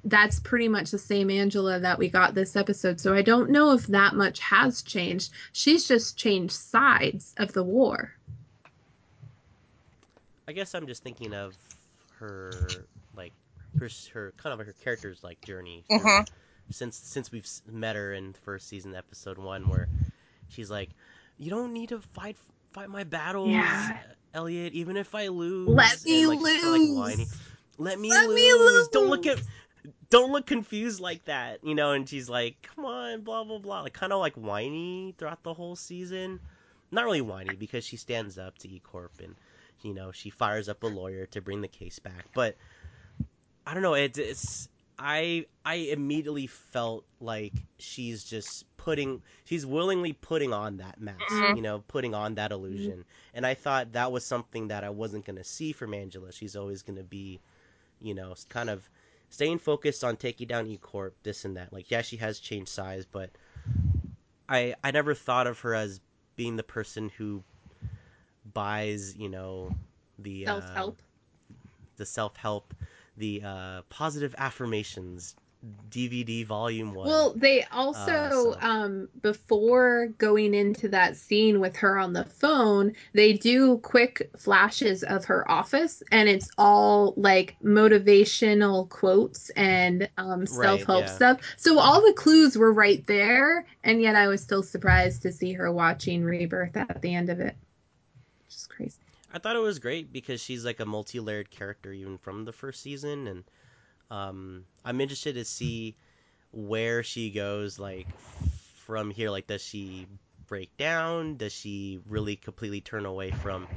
[0.06, 3.02] that's pretty much the same Angela that we got this episode.
[3.02, 5.34] So I don't know if that much has changed.
[5.52, 8.14] She's just changed sides of the war.
[10.47, 11.58] I guess I'm just thinking of
[12.18, 12.52] her
[13.80, 16.24] her her kind of her character's like journey mm-hmm.
[16.69, 19.88] since since we've met her in first season episode one where
[20.49, 20.89] she's like,
[21.38, 22.38] you don't need to fight
[22.74, 23.97] fight my battles, yeah.
[24.34, 24.74] Elliot.
[24.74, 26.89] Even if I lose, let me like, lose.
[26.89, 27.28] Like,
[27.78, 28.36] let me let lose.
[28.36, 28.88] Me lose.
[28.89, 29.39] Don't look at
[30.09, 31.91] don't look confused like that, you know.
[31.91, 35.53] And she's like, come on, blah blah blah, like kind of like whiny throughout the
[35.53, 36.39] whole season.
[36.91, 39.36] Not really whiny because she stands up to E Corp and
[39.82, 42.55] you know she fires up a lawyer to bring the case back, but
[43.66, 43.93] I don't know.
[43.93, 44.70] It's, it's
[45.01, 51.55] I I immediately felt like she's just putting she's willingly putting on that mask, mm-hmm.
[51.55, 52.91] you know, putting on that illusion.
[52.91, 53.36] Mm-hmm.
[53.36, 56.32] And I thought that was something that I wasn't going to see from Angela.
[56.32, 57.39] She's always going to be,
[57.99, 58.88] you know, kind of
[59.32, 61.74] staying focused on taking down E Corp, this and that.
[61.74, 63.32] Like yeah, she has changed size, but
[64.47, 65.99] I I never thought of her as
[66.36, 67.43] being the person who
[68.53, 69.76] buys, you know,
[70.20, 71.55] the self help, uh,
[71.97, 72.74] the self help
[73.18, 75.36] the uh, positive affirmations
[75.89, 77.07] DVD volume one.
[77.07, 78.57] Well, they also uh, so.
[78.62, 85.03] um before going into that scene with her on the phone, they do quick flashes
[85.03, 91.16] of her office and it's all like motivational quotes and um self-help yeah.
[91.16, 91.41] stuff.
[91.57, 95.53] So all the clues were right there and yet I was still surprised to see
[95.53, 97.55] her watching Rebirth at the end of it.
[98.49, 98.97] Just crazy.
[99.34, 102.82] I thought it was great because she's like a multi-layered character even from the first
[102.82, 103.44] season, and
[104.10, 105.96] um, I'm interested to see
[106.52, 108.08] where she goes like
[108.86, 109.30] from here.
[109.30, 110.08] Like, does she
[110.48, 111.38] break down?
[111.38, 113.68] Does she really completely turn away from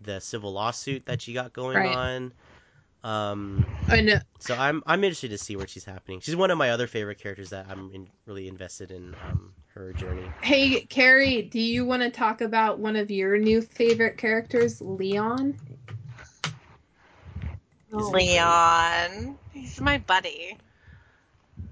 [0.00, 1.94] the civil lawsuit that she got going right.
[1.94, 2.32] on?
[3.04, 4.18] Um, I know.
[4.40, 6.20] So I'm I'm interested to see where she's happening.
[6.20, 9.92] She's one of my other favorite characters that I'm in, really invested in um, her
[9.92, 10.26] journey.
[10.40, 15.54] Hey, Carrie, do you want to talk about one of your new favorite characters, Leon?
[17.90, 20.56] Leon, he's my buddy.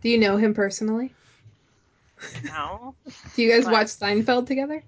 [0.02, 1.14] Do you know him personally?
[2.44, 2.94] No.
[3.34, 3.72] do you guys but...
[3.72, 4.82] watch Seinfeld together?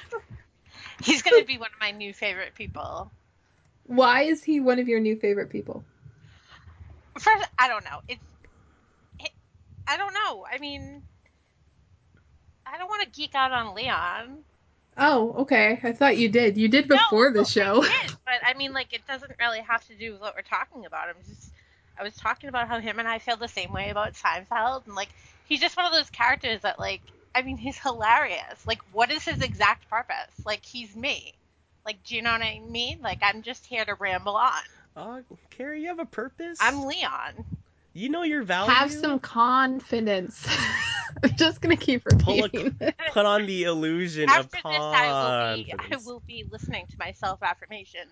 [1.02, 3.10] he's gonna be one of my new favorite people.
[3.86, 5.84] Why is he one of your new favorite people?
[7.18, 8.00] First, I don't know.
[8.08, 8.20] It's,
[9.18, 9.30] it,
[9.86, 10.46] I don't know.
[10.50, 11.02] I mean,
[12.72, 14.44] I don't want to geek out on Leon.
[14.96, 15.80] Oh, okay.
[15.82, 16.56] I thought you did.
[16.56, 17.82] You did before no, the show.
[17.82, 20.42] I did, but I mean, like, it doesn't really have to do with what we're
[20.42, 21.08] talking about.
[21.08, 21.50] I'm just,
[21.98, 24.94] I was talking about how him and I feel the same way about Seinfeld, and
[24.94, 25.08] like,
[25.46, 27.00] he's just one of those characters that, like,
[27.34, 28.66] I mean, he's hilarious.
[28.66, 30.44] Like, what is his exact purpose?
[30.44, 31.34] Like, he's me.
[31.84, 33.00] Like, do you know what I mean?
[33.02, 34.62] Like, I'm just here to ramble on.
[34.96, 36.58] Uh, Carrie, you have a purpose.
[36.60, 37.44] I'm Leon.
[37.92, 38.72] You know your value.
[38.72, 40.46] Have some confidence.
[41.22, 42.76] I'm just gonna keep repeating.
[42.80, 44.90] A, put on the illusion After of confidence.
[44.92, 48.02] This, I will, be, I will be listening to my self affirmation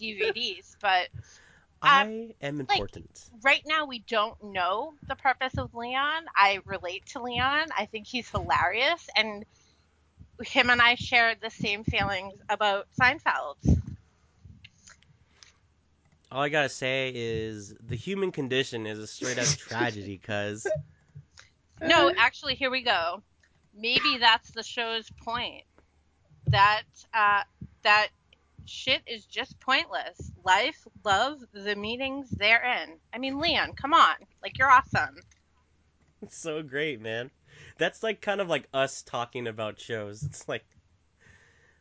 [0.00, 1.08] DVDs, but
[1.82, 2.02] um, I
[2.40, 3.30] am important.
[3.32, 6.24] Like, right now, we don't know the purpose of Leon.
[6.36, 7.68] I relate to Leon.
[7.76, 9.44] I think he's hilarious, and
[10.42, 13.56] him and I shared the same feelings about Seinfeld.
[16.34, 20.66] All I gotta say is the human condition is a straight up tragedy, cuz.
[21.80, 23.22] No, actually, here we go.
[23.72, 25.62] Maybe that's the show's point.
[26.48, 26.82] That
[27.14, 27.42] uh,
[27.82, 28.08] that
[28.64, 30.32] shit is just pointless.
[30.44, 32.98] Life, love, the meanings therein.
[33.12, 35.20] I mean, Leon, come on, like you're awesome.
[36.20, 37.30] It's so great, man.
[37.78, 40.24] That's like kind of like us talking about shows.
[40.24, 40.64] It's like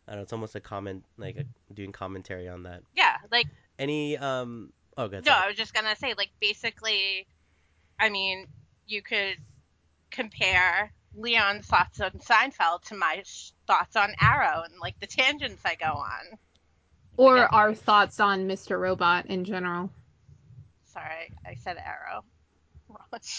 [0.07, 2.83] I don't know, it's almost a comment like a, doing commentary on that.
[2.95, 3.47] Yeah, like
[3.79, 5.25] Any um oh good.
[5.25, 7.27] no, I was just gonna say, like basically,
[7.99, 8.47] I mean,
[8.85, 9.37] you could
[10.11, 15.61] compare Leon's thoughts on Seinfeld to my sh- thoughts on Arrow and like the tangents
[15.65, 16.37] I go on.
[17.17, 18.79] Or our thoughts on Mr.
[18.79, 19.91] Robot in general.
[20.85, 22.23] Sorry, I said Arrow.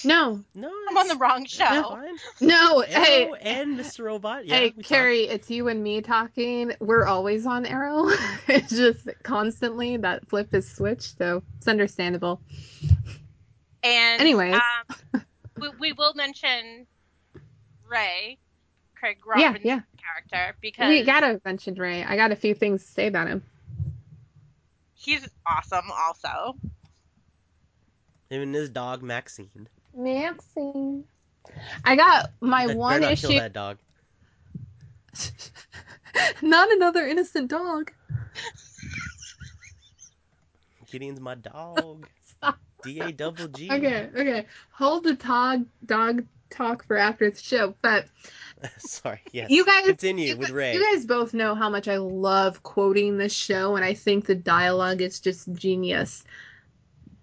[0.05, 1.65] No, No, I'm on the wrong show.
[1.65, 2.17] fine.
[2.41, 4.05] no, hey, Arrow and Mr.
[4.05, 4.47] Robot.
[4.47, 4.87] Yeah, hey, we talked.
[4.89, 6.73] Carrie, it's you and me talking.
[6.81, 8.09] We're always on Arrow.
[8.49, 12.41] it's just constantly that flip is switched, so it's understandable.
[13.83, 14.55] And Anyways.
[14.55, 15.23] um,
[15.61, 16.87] we, we will mention
[17.91, 18.39] Ray,
[18.97, 19.81] Craig Yeah, yeah.
[20.31, 22.03] character because We gotta mention Ray.
[22.05, 23.43] I got a few things to say about him.
[24.95, 25.85] he's awesome.
[25.93, 26.57] Also,
[28.35, 29.69] Him and his dog Maxine.
[29.95, 31.05] Maxine.
[31.85, 33.29] I got my Better one issue.
[33.29, 33.79] kill that dog.
[36.43, 37.93] Not another innocent dog.
[40.91, 42.09] Gideon's my dog.
[42.83, 43.69] D A double G.
[43.71, 44.47] Okay, okay.
[44.73, 47.75] Hold the dog dog talk for after the show.
[47.83, 48.07] But
[48.79, 49.21] Sorry.
[49.33, 49.51] Yes.
[49.51, 50.75] you guys continue you, with Ray.
[50.75, 54.35] You guys both know how much I love quoting this show, and I think the
[54.35, 56.25] dialogue is just genius.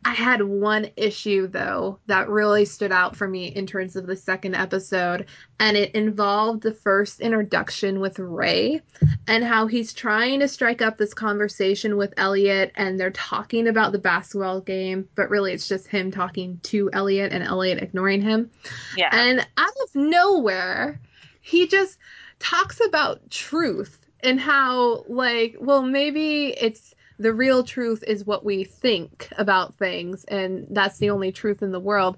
[0.04, 4.16] I had one issue though that really stood out for me in terms of the
[4.16, 5.28] second episode,
[5.60, 8.82] and it involved the first introduction with Ray
[9.28, 13.92] and how he's trying to strike up this conversation with Elliot, and they're talking about
[13.92, 18.50] the basketball game, but really it's just him talking to Elliot and Elliot ignoring him.
[18.98, 21.00] yeah, And out of nowhere,
[21.42, 22.00] he just
[22.40, 28.64] talks about truth and how, like, well, maybe it's the real truth is what we
[28.64, 32.18] think about things, and that's the only truth in the world.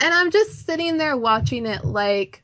[0.00, 2.42] And I'm just sitting there watching it, like,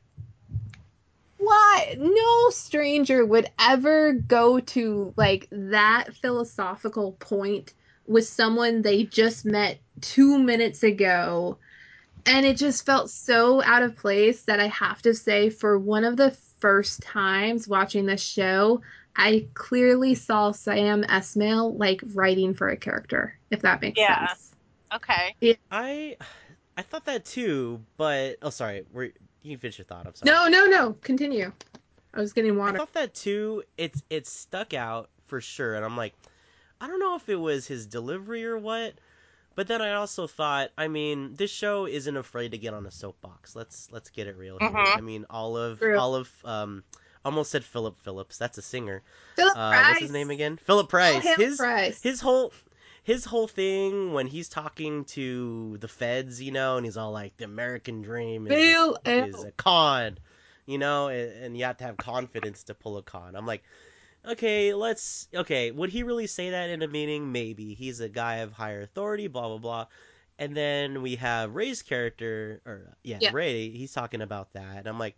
[1.37, 1.95] why?
[1.97, 7.73] No stranger would ever go to, like, that philosophical point
[8.07, 11.57] with someone they just met two minutes ago
[12.25, 16.03] and it just felt so out of place that I have to say, for one
[16.03, 18.81] of the first times watching this show,
[19.19, 24.09] I clearly saw Sam Esmail like writing for a character, if that makes sense.
[24.09, 24.27] Yeah.
[24.27, 24.51] sense.
[24.95, 25.57] okay.
[25.69, 26.15] I
[26.77, 29.11] I thought that too, but oh sorry, we're
[29.41, 30.07] you can finish your thought.
[30.07, 30.31] I'm sorry.
[30.31, 30.93] No, no, no.
[31.01, 31.51] Continue.
[32.13, 32.75] I was getting water.
[32.75, 33.63] I thought that too.
[33.77, 36.13] It's it stuck out for sure, and I'm like,
[36.79, 38.93] I don't know if it was his delivery or what,
[39.55, 42.91] but then I also thought, I mean, this show isn't afraid to get on a
[42.91, 43.55] soapbox.
[43.55, 44.69] Let's let's get it real here.
[44.69, 44.97] Mhm.
[44.97, 45.99] I mean, Olive True.
[45.99, 46.83] Olive um
[47.25, 48.37] almost said Phillip Phillips.
[48.37, 49.01] That's a singer.
[49.35, 49.87] Phillip Uh, Price.
[49.89, 50.57] what's his name again?
[50.57, 51.23] Phillip Price.
[51.35, 52.01] His Price.
[52.01, 52.53] his whole
[53.03, 57.35] his whole thing when he's talking to the feds, you know, and he's all like,
[57.37, 60.17] "The American dream is, is a con,"
[60.65, 63.35] you know, and, and you have to have confidence to pull a con.
[63.35, 63.63] I'm like,
[64.25, 65.71] okay, let's okay.
[65.71, 67.31] Would he really say that in a meeting?
[67.31, 69.85] Maybe he's a guy of higher authority, blah blah blah.
[70.37, 73.31] And then we have Ray's character, or yeah, Yeah.
[73.33, 73.69] Ray.
[73.71, 75.17] He's talking about that, and I'm like,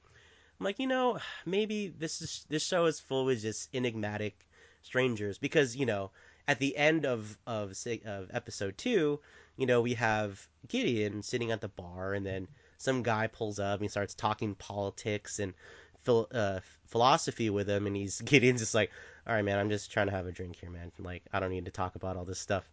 [0.61, 4.47] I'm like, you know, maybe this is this show is full with just enigmatic
[4.83, 6.11] strangers because you know
[6.47, 9.19] at the end of of of episode two,
[9.57, 12.47] you know we have Gideon sitting at the bar, and then
[12.77, 15.55] some guy pulls up and he starts talking politics and
[16.03, 18.91] phil- uh, philosophy with him, and he's Gideon's just like,
[19.25, 20.91] all right, man, I'm just trying to have a drink here, man.
[20.99, 22.69] Like I don't need to talk about all this stuff.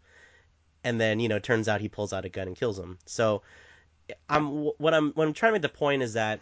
[0.84, 2.98] And then you know, turns out he pulls out a gun and kills him.
[3.06, 3.40] So
[4.28, 6.40] I'm what I'm what I'm trying to make the point is that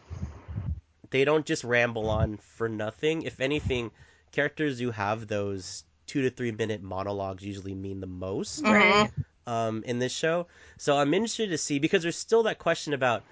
[1.11, 3.23] they don't just ramble on for nothing.
[3.23, 3.91] If anything,
[4.33, 9.11] characters who have those two to three minute monologues usually mean the most Mhm.
[9.47, 10.47] um, in this show.
[10.77, 13.25] So I'm interested to see because there's still that question about,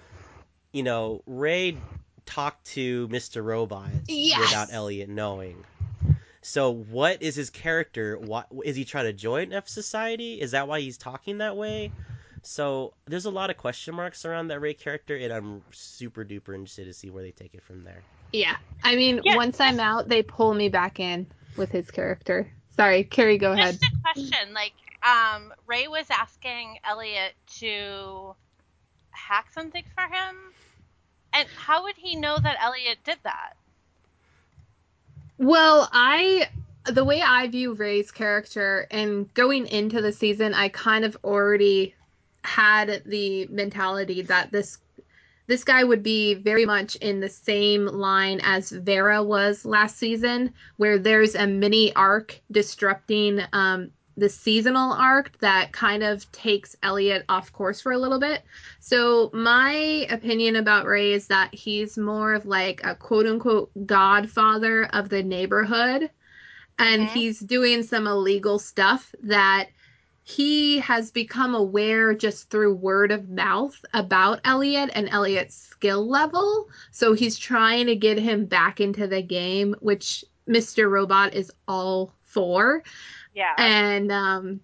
[0.73, 1.77] you know, Ray
[2.25, 3.43] talked to Mr.
[3.43, 4.39] Robot Yes!
[4.39, 5.65] without Elliot knowing.
[6.41, 8.17] So what is his character?
[8.17, 10.39] What is he trying to join fsociety?
[10.39, 11.91] Is that why he's talking that way?
[12.45, 16.53] So there's a lot of question marks around that Ray character, and I'm super duper
[16.53, 18.01] interested to see where they take it from there.
[18.31, 18.57] Yeah.
[18.83, 21.27] I mean, Yeah, once I'm out, they pull me back in
[21.57, 22.51] with his character.
[22.75, 23.79] Sorry, Carrie, go ahead.
[23.79, 28.35] Just a question, like, um, Ray was asking Elliot to
[29.11, 30.35] hack something for him,
[31.33, 33.53] and how would he know that Elliot did that?
[35.37, 36.49] Well, I
[36.85, 41.95] the way I view Ray's character and going into the season, I kind of already
[42.45, 44.77] had the mentality that this
[45.47, 50.53] this guy would be very much in the same line as Vera was last season,
[50.77, 57.25] where there's a mini arc disrupting um, the seasonal arc that kind of takes Elliot
[57.29, 58.43] off course for a little bit.
[58.79, 64.85] So my opinion about Ray is that he's more of like a quote unquote godfather
[64.85, 66.09] of the neighborhood.
[66.77, 67.09] And Mhm.
[67.09, 69.69] he's doing some illegal stuff that
[70.27, 76.67] he has become aware just through word of mouth about Elliot and Elliot's skill level.
[76.89, 80.89] So he's trying to get him back into the game, which Mr.
[80.89, 82.81] Robot is all for
[83.35, 83.53] Yeah.
[83.57, 84.59] and um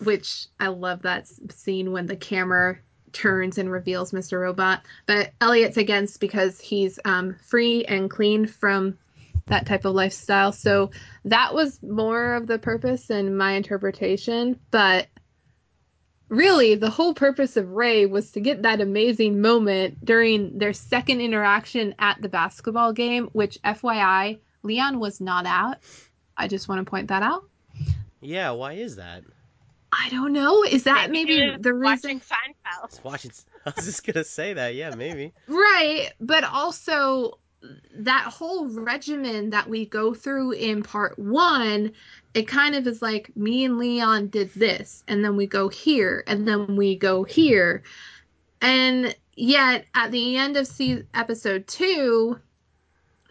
[0.00, 2.76] which i love that scene when the camera
[3.12, 8.98] turns and reveals mr robot but elliot's against because he's um free and clean from
[9.46, 10.90] that type of lifestyle so
[11.24, 15.06] that was more of the purpose and my interpretation but
[16.28, 21.20] really the whole purpose of ray was to get that amazing moment during their second
[21.20, 25.80] interaction at the basketball game which fyi leon was not at
[26.36, 27.44] i just want to point that out
[28.20, 29.22] Yeah, why is that?
[29.92, 30.64] I don't know.
[30.64, 32.18] Is that maybe, he the reason?
[32.18, 33.04] watching Seinfeld.
[33.04, 33.30] Watching.
[33.64, 34.74] I was just gonna say that.
[34.74, 35.32] Yeah, maybe.
[35.46, 36.10] Right.
[36.20, 37.38] But also,
[37.96, 41.92] that whole regimen that we go through in part one,
[42.34, 46.24] it kind of is like me and Leon did this, and then we go here,
[46.26, 47.82] and then we go here.
[48.60, 52.38] And yet, at the end of se- episode two,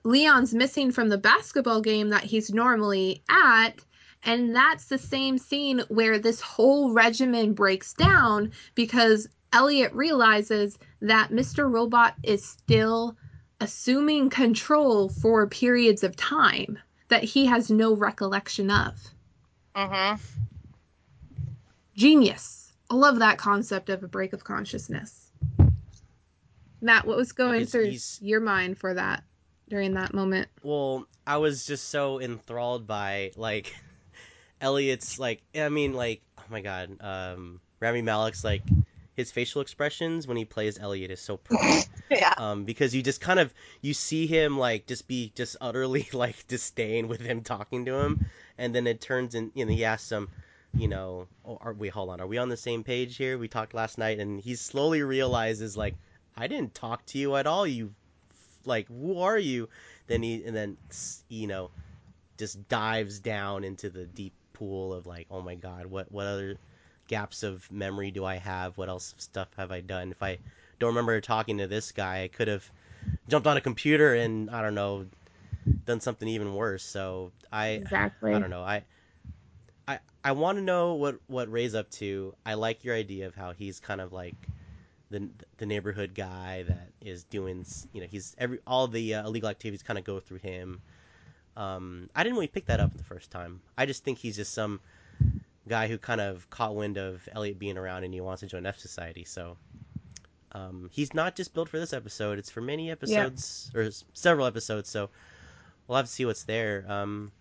[0.04, 3.80] Leon's missing from the basketball game that he's normally at.
[4.26, 11.32] And that's the same scene where this whole regimen breaks down because Elliot realizes that
[11.32, 11.70] Mr.
[11.72, 13.18] Robot is still
[13.64, 18.94] assuming control for periods of time that he has no recollection of.
[19.76, 20.22] Mm-hmm.
[21.96, 22.74] Genius.
[22.90, 25.32] I love that concept of a break of consciousness.
[26.82, 29.24] Matt, what was going Because through he's- your mind for that
[29.70, 30.50] during that moment?
[30.62, 33.74] Well, I was just so enthralled by like
[34.62, 38.64] Elliot's like I mean like oh my god, um Rami Malek's like
[39.16, 41.90] his facial expressions when he plays Elliot is so perfect.
[42.12, 42.34] Yeah.
[42.38, 43.52] um because you just kind of
[43.82, 48.20] you see him like just be just utterly like disdain with him talking to him.
[48.58, 50.30] And then it turns in you know he asks him
[50.76, 52.22] you know oh, are we hold on.
[52.22, 53.38] Are we on the same page here?
[53.38, 54.20] We talked last night.
[54.20, 55.96] And he slowly realizes like
[56.36, 57.94] i didn't talk to you at all you
[58.66, 59.70] like who are you?
[60.08, 60.78] Then he and then
[61.30, 61.72] you know
[62.38, 66.58] just dives down into the deep pool of like oh my god what what other
[67.08, 70.38] gaps of memory do i have what else stuff have i done if i
[70.80, 72.70] don't remember talking to this guy i could have
[73.28, 75.06] jumped on a computer and i don't know
[75.86, 78.34] done something even worse so i Exactly.
[78.34, 78.64] I don't know.
[78.64, 78.84] I
[79.88, 82.34] I I want to know what what Ray's up to.
[82.46, 84.36] I like your idea of how he's kind of like
[85.10, 89.50] the the neighborhood guy that is doing you know he's every all the uh, illegal
[89.50, 90.82] activities kind of go through him.
[91.56, 93.62] Um, I didn't really pick that up the first time.
[93.78, 94.80] I just think he's just some
[95.68, 98.64] guy who kind of caught wind of Elliot being around and he wants to join
[98.64, 99.28] fsociety.
[99.28, 99.58] So
[100.52, 104.90] um, he's not just built for this episode; it's for many episodes or several episodes.
[104.90, 105.10] So
[105.88, 106.86] we'll have to see what's there.
[106.88, 107.32] Um,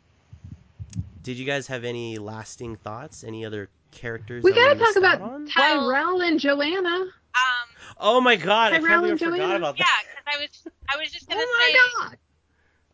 [1.22, 3.24] did you guys have any lasting thoughts?
[3.24, 4.42] Any other characters?
[4.44, 5.46] we gotta talk about on?
[5.46, 6.88] Tyrell and Joanna.
[7.34, 7.68] Um.
[7.98, 8.72] Oh my god!
[8.72, 9.56] I Tyrell can't believe I and forgot Joanna.
[9.56, 12.18] about Yeah, because I was I was just gonna Oh say my god!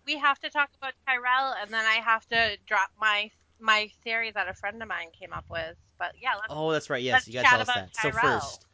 [0.07, 3.31] we have to talk about Tyrell, and then I have to drop my
[3.61, 5.77] my theory that a friend of mine came up with.
[5.99, 6.47] But yeah, let's.
[6.51, 7.03] Oh, that's right.
[7.03, 7.97] Yes, you gotta tell us about that.
[7.97, 8.41] So Tyrell.
[8.41, 8.67] first,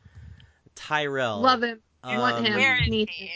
[0.74, 1.40] Tyrell.
[1.40, 1.81] Love him.
[2.02, 2.55] I want um, him.
[2.55, 3.31] Where is Need he?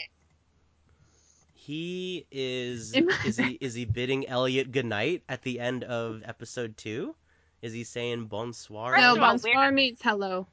[1.53, 2.93] He is.
[3.25, 7.15] Is he is he bidding Elliot goodnight at the end of episode two?
[7.61, 8.97] Is he saying bonsoir?
[8.97, 10.47] No, Bonsoir where- means hello.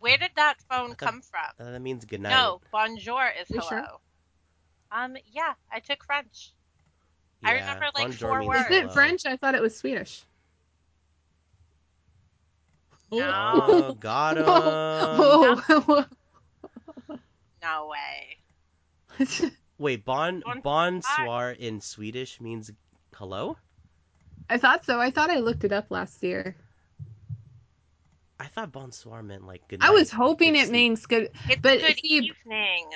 [0.00, 1.66] Where did that phone thought- come from?
[1.66, 2.32] Uh, that means goodnight.
[2.32, 3.68] No, bonjour is You hello.
[3.68, 3.86] sure?
[4.92, 6.52] Um, yeah, I took French.
[7.44, 8.60] I remember, like, bonjour four words.
[8.66, 8.92] Is it hello.
[8.94, 9.26] French?
[9.26, 10.22] I thought it was Swedish.
[13.12, 13.18] Oh.
[13.18, 13.60] No.
[13.68, 14.44] Oh, got him.
[14.48, 16.04] Oh.
[17.62, 18.36] No way.
[19.78, 20.60] Wait, bon Bonsoir.
[20.62, 22.70] bonsoir in Swedish means
[23.14, 23.56] hello.
[24.50, 25.00] I thought so.
[25.00, 26.54] I thought I looked it up last year.
[28.38, 29.78] I thought bonsoir meant like good.
[29.82, 30.72] I was hoping good it sleep.
[30.72, 32.86] means good It's But good see- evening.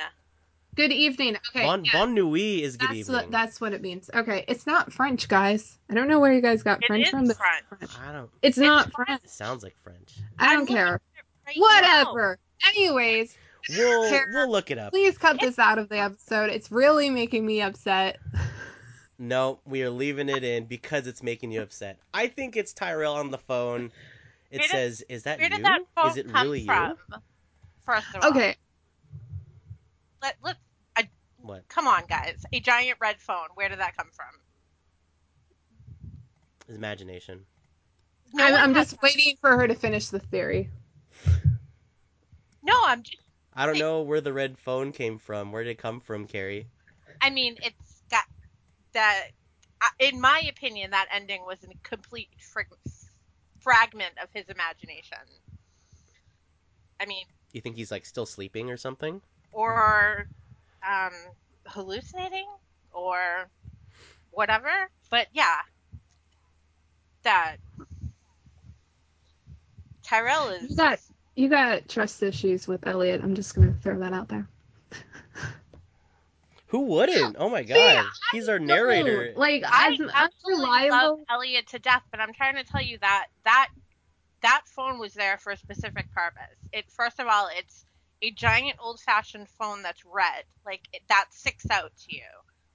[0.78, 1.36] Good evening.
[1.50, 1.64] Okay.
[1.66, 3.16] Bon yeah, bon nuit is good that's evening.
[3.16, 4.08] what that's what it means.
[4.14, 5.76] Okay, it's not French, guys.
[5.90, 7.64] I don't know where you guys got It French is from, but French.
[7.68, 7.90] French.
[8.08, 8.30] I don't.
[8.42, 9.08] It's It's not French.
[9.08, 9.20] French.
[9.24, 10.14] It sounds like French.
[10.38, 10.86] I don't looking care.
[10.86, 11.00] at it
[11.46, 12.04] right now.
[12.04, 12.38] Whatever.
[12.68, 13.36] Anyways,
[13.70, 14.92] We'll Kara, we'll look it up.
[14.92, 16.48] please cut this out of the episode.
[16.50, 18.18] It's really making me upset.
[19.20, 21.98] No, we are leaving it in because it's making you upset.
[22.14, 23.90] I think it's Tyrell on the phone.
[24.52, 25.56] It Where did- says, "Is that Where you?
[25.56, 26.90] did that phone Is it come really from?
[27.10, 27.16] you?"
[27.84, 28.54] First of all, Okay.
[30.22, 30.56] Let, let
[31.48, 31.66] What?
[31.68, 32.44] come on, guys.
[32.52, 33.48] A giant red phone.
[33.54, 34.26] Where did that come from?
[36.66, 37.46] His imagination.
[38.34, 40.68] No I'm, I'm has- just waiting for her to finish the theory.
[42.62, 43.16] No, I'm just.
[43.54, 45.50] I don't know where the red phone came from.
[45.50, 46.66] Where did it come from, Carrie?
[47.22, 48.24] I mean, it's got
[48.92, 49.28] that.
[49.80, 52.66] uh, In my opinion, that ending was a complete frig-
[53.58, 55.16] fragment of his imagination.
[57.00, 59.22] I mean, You think he's like still sleeping or something?
[59.50, 60.28] or
[60.86, 61.12] um,
[61.66, 62.46] hallucinating,
[62.92, 63.48] or
[64.30, 64.70] whatever.
[65.10, 65.60] But yeah,
[67.22, 67.56] that
[70.02, 70.70] Tyrell is.
[70.70, 70.98] You got
[71.34, 73.20] you got trust issues with Elliot.
[73.22, 74.48] I'm just gonna throw that out there.
[76.68, 77.36] Who wouldn't?
[77.38, 79.32] Oh my god, See, he's our narrator.
[79.36, 81.20] Like I I'm absolutely love.
[81.30, 83.68] Elliot to death, but I'm trying to tell you that that
[84.42, 86.56] that phone was there for a specific purpose.
[86.72, 87.84] It first of all, it's
[88.22, 92.22] a giant old-fashioned phone that's red, like that sticks out to you.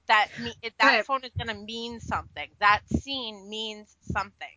[0.08, 1.06] That me, that Right.
[1.06, 2.50] phone is gonna mean something.
[2.60, 4.56] That scene means something.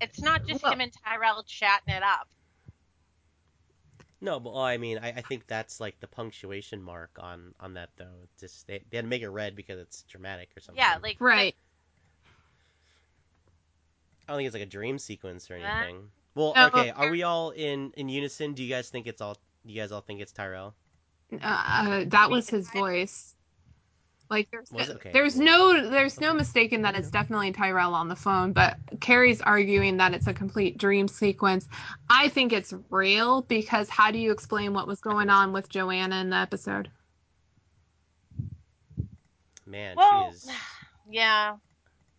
[0.00, 2.28] It's not just Well- him and Tyrell chatting it up.
[4.22, 7.74] No, but well, I mean, I, I think that's like the punctuation mark on on
[7.74, 8.20] that though.
[8.24, 10.78] It's just they, they had to make it red because it's dramatic or something.
[10.82, 11.54] Yeah, like Right.
[14.28, 15.78] I don't think it's like a dream sequence or Yeah.
[15.80, 16.10] anything.
[16.34, 18.52] Well, okay, are we all in in unison?
[18.52, 19.36] Do you guys think it's all?
[19.66, 20.74] Do you guys all think it's Tyrell?
[21.32, 23.34] Uh, uh, that was his voice.
[24.30, 24.96] Like there's Was it?
[24.96, 25.10] Okay.
[25.12, 29.96] there's no there's no mistaking that it's definitely Tyrell on the phone, but Carrie's arguing
[29.96, 31.66] that it's a complete dream sequence.
[32.08, 36.20] I think it's real because how do you explain what was going on with Joanna
[36.20, 36.88] in the episode?
[39.66, 40.50] Man, Well, she is
[41.10, 41.56] yeah.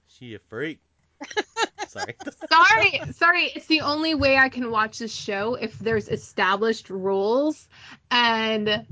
[0.08, 0.80] she a freak.
[1.88, 2.16] Sorry.
[2.52, 7.68] Sorry, sorry, it's the only way I can watch this show if there's established rules
[8.10, 8.86] and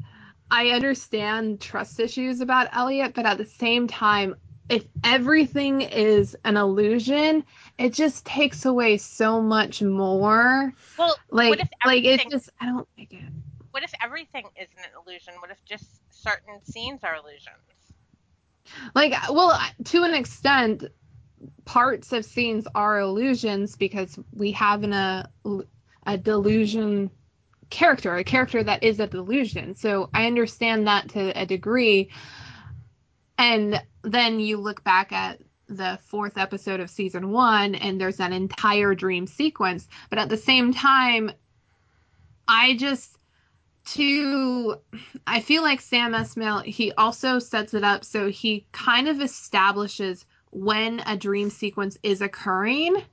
[0.52, 4.36] I understand trust issues about Elliot, but at the same time,
[4.70, 7.44] if everything is an illusion,
[7.78, 10.74] it just takes away so much more.
[10.98, 13.24] Well, Like, like it just I don't like it.
[13.72, 15.34] what if everything isn't an illusion?
[15.40, 17.56] What if just certain scenes are illusions?
[18.94, 20.84] Like, well, to an extent,
[21.66, 25.30] parts of scenes are illusions because we have an, a
[26.06, 27.12] a delusion
[27.70, 29.76] character, a character that is a delusion.
[29.76, 32.10] So I understand that to a degree.
[33.38, 38.34] And then you look back at the fourth episode of season one, and there's an
[38.34, 39.88] entire dream sequence.
[40.10, 41.32] But at the same time,
[42.48, 43.16] I just
[43.86, 44.76] to
[45.26, 50.26] I feel like Sam Esmail he also sets it up so he kind of establishes
[50.52, 53.04] when a dream sequence is occurring.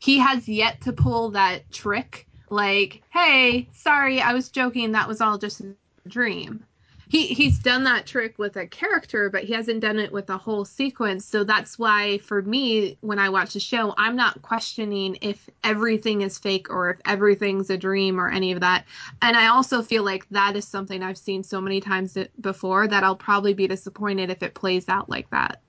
[0.00, 4.92] He has yet to pull that trick like, "Hey, sorry, I was joking.
[4.92, 5.74] That was all just a
[6.08, 6.64] dream."
[7.08, 10.38] He he's done that trick with a character, but he hasn't done it with a
[10.38, 11.26] whole sequence.
[11.26, 16.22] So that's why for me when I watch the show, I'm not questioning if everything
[16.22, 18.86] is fake or if everything's a dream or any of that
[19.20, 23.04] and I also feel like that is something I've seen so many times before that
[23.04, 25.60] I'll probably be disappointed if it plays out like that.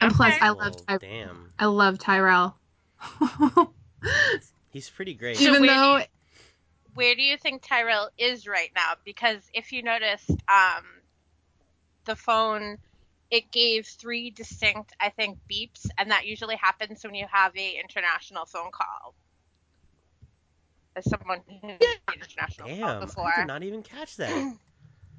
[0.00, 0.46] And plus, Okay.
[0.46, 1.52] I love Ty- damn.
[1.58, 2.56] I love Tyrell.
[4.70, 5.36] He's pretty great.
[5.36, 6.04] So Even where do though you-
[6.94, 8.94] where do you think Tyrell is right now?
[9.04, 10.84] Because if you noticed, um,
[12.04, 12.78] the phone
[13.30, 17.78] it gave three distinct, I think, beeps, and that usually happens when you have a
[17.78, 19.14] international phone call.
[20.96, 21.78] As someone who's had
[22.08, 24.54] an international call Damn, before, I did not even catch that.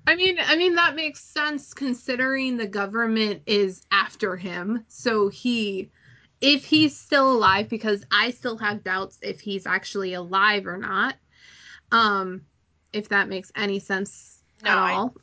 [0.08, 4.84] I mean, I mean that makes sense considering the government is after him.
[4.88, 5.92] So he
[6.42, 11.16] if he's still alive because I still have doubts if he's actually alive or not.
[11.92, 12.42] Um
[12.94, 15.16] if that makes any sense No, at I- all.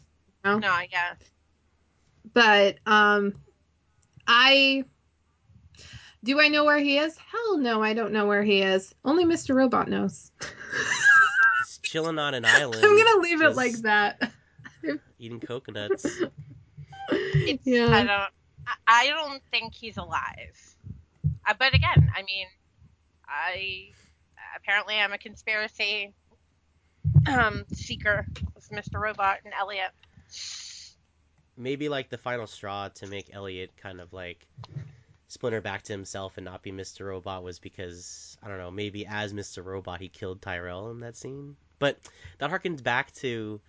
[0.45, 0.59] no,
[0.91, 1.15] yeah,
[2.33, 3.35] But um
[4.27, 4.85] I
[6.25, 7.17] do I know where he is?
[7.17, 8.95] Hell no, I don't know where he is.
[9.05, 9.55] Only Mr.
[9.55, 10.31] Robot knows.
[11.61, 12.85] He's chilling on an island.
[12.85, 14.31] I'm gonna leave it like that.
[15.19, 16.05] Eating coconuts.
[17.11, 18.11] it's, I don't,
[18.67, 20.77] I, I don't think he's alive.
[21.47, 22.47] Uh, but again, I mean,
[23.27, 23.89] I
[24.57, 26.15] apparently I'm a conspiracy
[27.27, 29.01] um, seeker with Mr.
[29.01, 29.91] Robot and Elliot.
[31.57, 34.47] Maybe like the final straw to make Elliot kind of like
[35.29, 37.07] splinter back to himself and not be Mr.
[37.07, 39.65] Robot was because I don't know, maybe as Mr.
[39.65, 41.57] Robot he killed Tyrell in that scene.
[41.79, 41.99] But
[42.39, 43.61] that harkens back to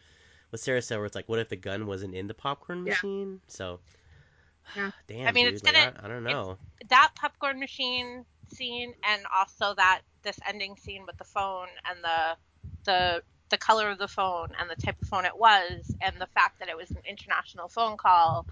[0.50, 2.94] what Sarah said, where it's like, what if the gun wasn't in the popcorn Yeah.
[2.94, 3.42] machine?
[3.48, 3.80] So,
[4.76, 4.92] Yeah.
[5.08, 6.58] damn, I mean, dude, it's like, gonna- I, I don't know.
[6.90, 12.38] that popcorn machine scene and also that this ending scene with the phone and the
[12.86, 16.28] the the color of the phone and the type of phone it was and the
[16.28, 18.46] fact that it was an international phone call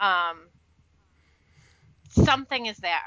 [0.00, 0.38] um
[2.10, 3.00] something is there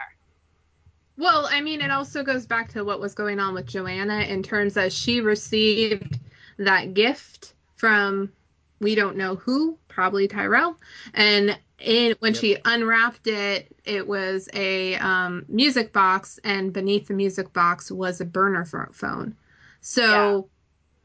[1.18, 4.44] Well, I mean, it also goes back to what was going on with Joanna in
[4.44, 6.20] terms that she received
[6.58, 8.32] that gift from
[8.80, 10.78] we don't know who, probably Tyrell,
[11.14, 12.42] and in when Yep.
[12.42, 18.20] she unwrapped it, it was a um, music box, and beneath the music box was
[18.22, 19.36] a burner phone.
[19.82, 20.50] So,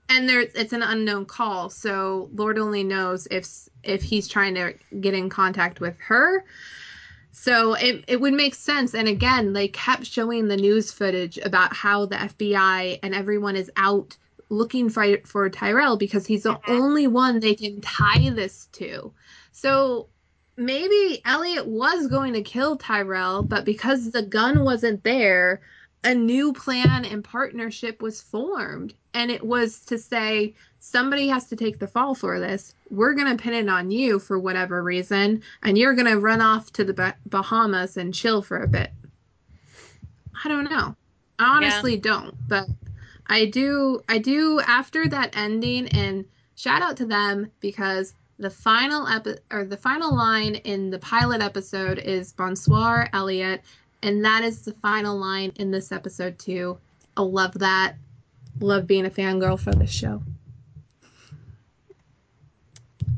[0.08, 3.46] and there's it's an unknown call, so Lord only knows if
[3.82, 6.44] if he's trying to get in contact with her
[7.32, 8.94] so it, it would make sense.
[8.94, 13.70] And again, they kept showing the news footage about how the FBI and everyone is
[13.76, 14.16] out
[14.52, 16.68] looking for, for Tyrell because he's the Mhm.
[16.68, 19.12] only one they can tie this to.
[19.50, 20.08] So
[20.56, 25.62] maybe Elliot was going to kill Tyrell, but because the gun wasn't there,
[26.04, 28.94] a new plan and partnership was formed.
[29.14, 32.74] And it was to say, somebody has to take the fall for this.
[32.90, 36.40] We're going to pin it on you for whatever reason, and you're going to run
[36.40, 38.90] off to the bah- Bahamas and chill for a bit.
[40.44, 40.94] I don't know.
[41.38, 42.66] I honestly don't, but
[43.26, 46.24] I do I do after that ending and
[46.54, 51.40] shout out to them because the final epi- or the final line in the pilot
[51.40, 53.62] episode is bonsoir Elliot
[54.02, 56.78] and that is the final line in this episode too.
[57.16, 57.94] I love that.
[58.60, 60.22] Love being a fangirl for this show.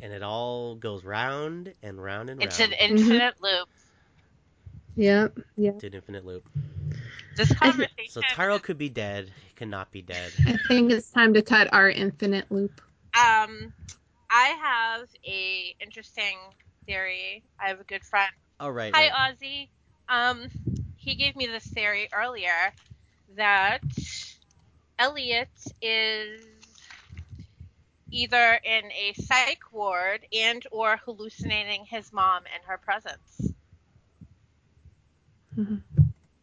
[0.03, 2.47] And it all goes round and round and round.
[2.49, 3.69] it's an infinite loop
[4.97, 5.39] Yep.
[5.57, 5.79] Yep.
[5.81, 6.47] to an infinite loop.
[7.37, 10.33] This conversation So Tyrell could be dead, he could not be dead.
[10.47, 12.81] I think it's time to cut our infinite loop.
[13.15, 13.73] um
[14.31, 16.37] i have a interesting
[16.87, 18.31] theory i have a good friend
[18.61, 19.35] Oh right, Hi, right.
[19.35, 19.69] Ozzy.
[20.09, 20.49] Um,
[20.97, 22.73] he gave me this theory earlier
[23.37, 23.81] that
[24.99, 25.49] Elliot
[25.83, 26.41] is
[28.11, 33.53] either in a psych ward and or hallucinating his mom in her presence.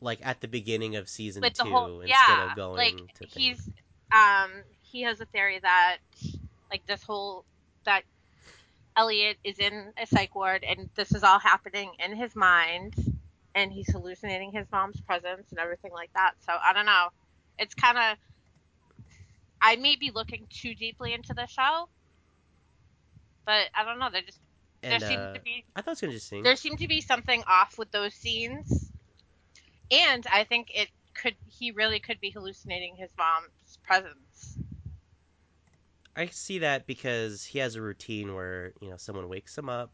[0.01, 3.33] Like at the beginning of season two whole instead yeah, of going like to things.
[3.33, 3.69] he's
[4.11, 4.51] um
[4.81, 5.97] he has a theory that
[6.69, 7.45] like this whole
[7.85, 8.03] that
[8.97, 12.93] Elliot is in a psych ward and this is all happening in his mind
[13.55, 16.33] and he's hallucinating his mom's presence and everything like that.
[16.45, 17.07] So I don't know.
[17.59, 18.17] It's kind of
[19.61, 21.87] I may be looking too deeply into the show,
[23.45, 24.09] but I don't know.
[24.11, 24.39] There just
[24.83, 26.43] and there seems uh, to be I thought it was interesting.
[26.43, 28.90] there seemed to be something off with those scenes,
[29.91, 34.57] and I think it could he really could be hallucinating his mom's presence.
[36.15, 39.91] I see that because he has a routine where you know someone wakes him up.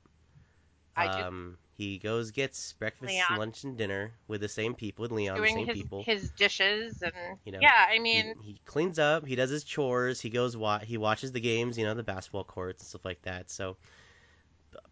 [0.96, 3.38] I do- Um, he goes gets breakfast, Leon.
[3.38, 6.04] lunch, and dinner with the same people, with Leon, the same his people.
[6.04, 9.64] his dishes and You know, yeah, I He- mean he, cleans up, he does his
[9.64, 13.06] chores, he goes wa- he watches the games, you know, the basketball courts and stuff
[13.06, 13.52] like that.
[13.52, 13.78] So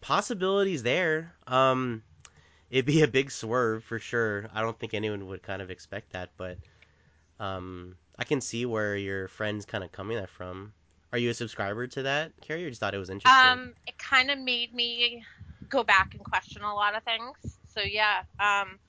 [0.01, 1.35] possibilities there.
[1.47, 2.03] Um,
[2.75, 4.49] it'd be a big swerve for sure.
[4.53, 6.57] I don't think anyone would kind of expect that, but
[7.39, 10.73] um, I can see where your friend's kind of coming that from.
[11.13, 13.51] Are you a subscriber to that, Carrie, or just thought it was interesting?
[13.51, 15.23] um it kind of made me
[15.69, 17.37] go back and question a lot of things.
[17.73, 18.79] So yeah, um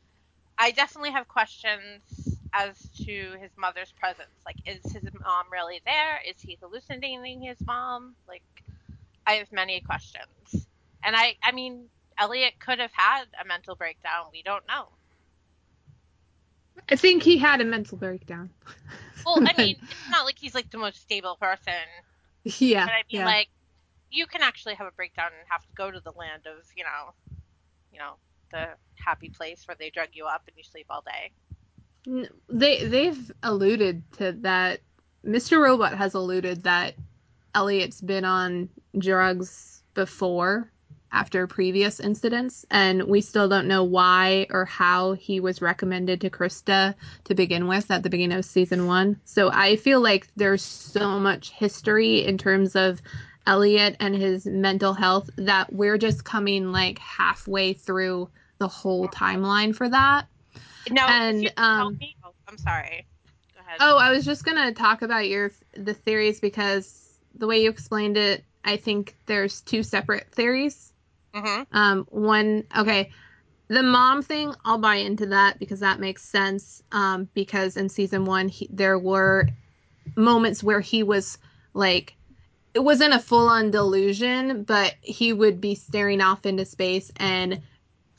[0.58, 2.02] I definitely have questions
[2.52, 4.30] as to his mother's presence.
[4.44, 6.20] Like is his mom really there?
[6.28, 8.16] Is he hallucinating his mom?
[8.26, 8.42] Like
[9.26, 10.66] I have many questions.
[11.04, 11.88] And I I mean
[12.18, 14.26] Elliot could have had a mental breakdown.
[14.32, 14.88] We don't know.
[16.90, 18.50] I think he had a mental breakdown.
[19.24, 21.72] Well, I mean, it's not like he's like the most stable person,
[22.44, 22.86] yeah.
[22.86, 23.26] but I mean, yeah.
[23.26, 23.48] like,
[24.10, 26.84] you can actually have a breakdown and have to go to the land of, you
[26.84, 27.12] know,
[27.92, 28.14] you know,
[28.52, 32.26] the happy place where they drug you up and you sleep all day.
[32.48, 34.80] They they've alluded to that.
[35.24, 35.60] Mr.
[35.60, 36.94] Robot has alluded that
[37.52, 40.70] Elliot's been on drugs before
[41.12, 46.30] after previous incidents, and we still don't know why or how he was recommended to
[46.30, 49.20] Krista to begin with at the beginning of season one.
[49.24, 53.00] So I feel like there's so much history in terms of
[53.46, 58.28] Elliot and his mental health that we're just coming like halfway through
[58.58, 60.26] the whole timeline for that.
[60.90, 63.06] No, And, um, me- oh, I'm sorry.
[63.54, 63.78] Go ahead.
[63.80, 68.16] Oh, I was just gonna talk about your the theories because the way you explained
[68.16, 70.92] it, I think there's two separate theories.
[71.36, 73.10] Hmm Um, one, okay,
[73.68, 76.82] the mom thing, I'll buy into that because that makes sense.
[76.92, 79.48] Um, because in season one, he, there were
[80.16, 81.38] moments where he was
[81.74, 82.14] like
[82.74, 87.62] it wasn't a full on delusion, but he would be staring off into space and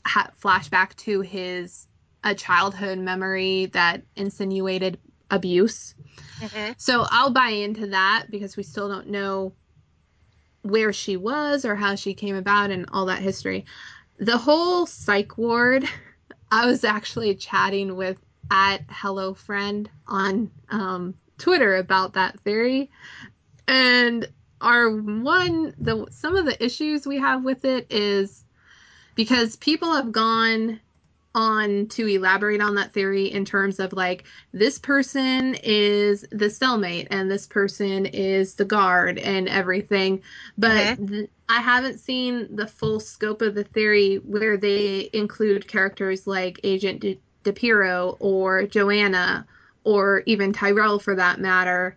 [0.04, 1.86] ha- flashback to his
[2.24, 4.98] a childhood memory that insinuated
[5.30, 5.94] abuse.
[6.40, 6.74] Mhm.
[6.76, 9.52] So I'll buy into that because we still don't know
[10.62, 13.64] where she was or how she came about and all that history.
[14.18, 15.88] The whole psych ward,
[16.50, 18.16] I was actually chatting with
[18.50, 22.90] at Hello Friend on um, Twitter about that theory,
[23.66, 24.26] and
[24.60, 28.44] our one the some of the issues we have with it is
[29.14, 30.80] because people have gone
[31.34, 37.06] on to elaborate on that theory in terms of like this person is the cellmate
[37.10, 40.22] and this person is the guard and everything.
[40.56, 46.26] But th- i haven't seen the full scope of the theory where they include characters
[46.26, 49.46] like agent De- DiPierro or joanna
[49.84, 51.96] or even tyrell for that matter.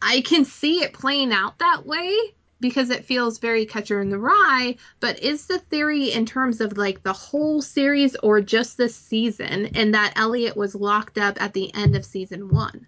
[0.00, 2.16] I can see it playing out that way
[2.60, 6.76] because it feels very catcher in the rye but is the theory in terms of
[6.76, 11.52] like the whole series or just this season and that elliot was locked up at
[11.52, 12.86] the end of season one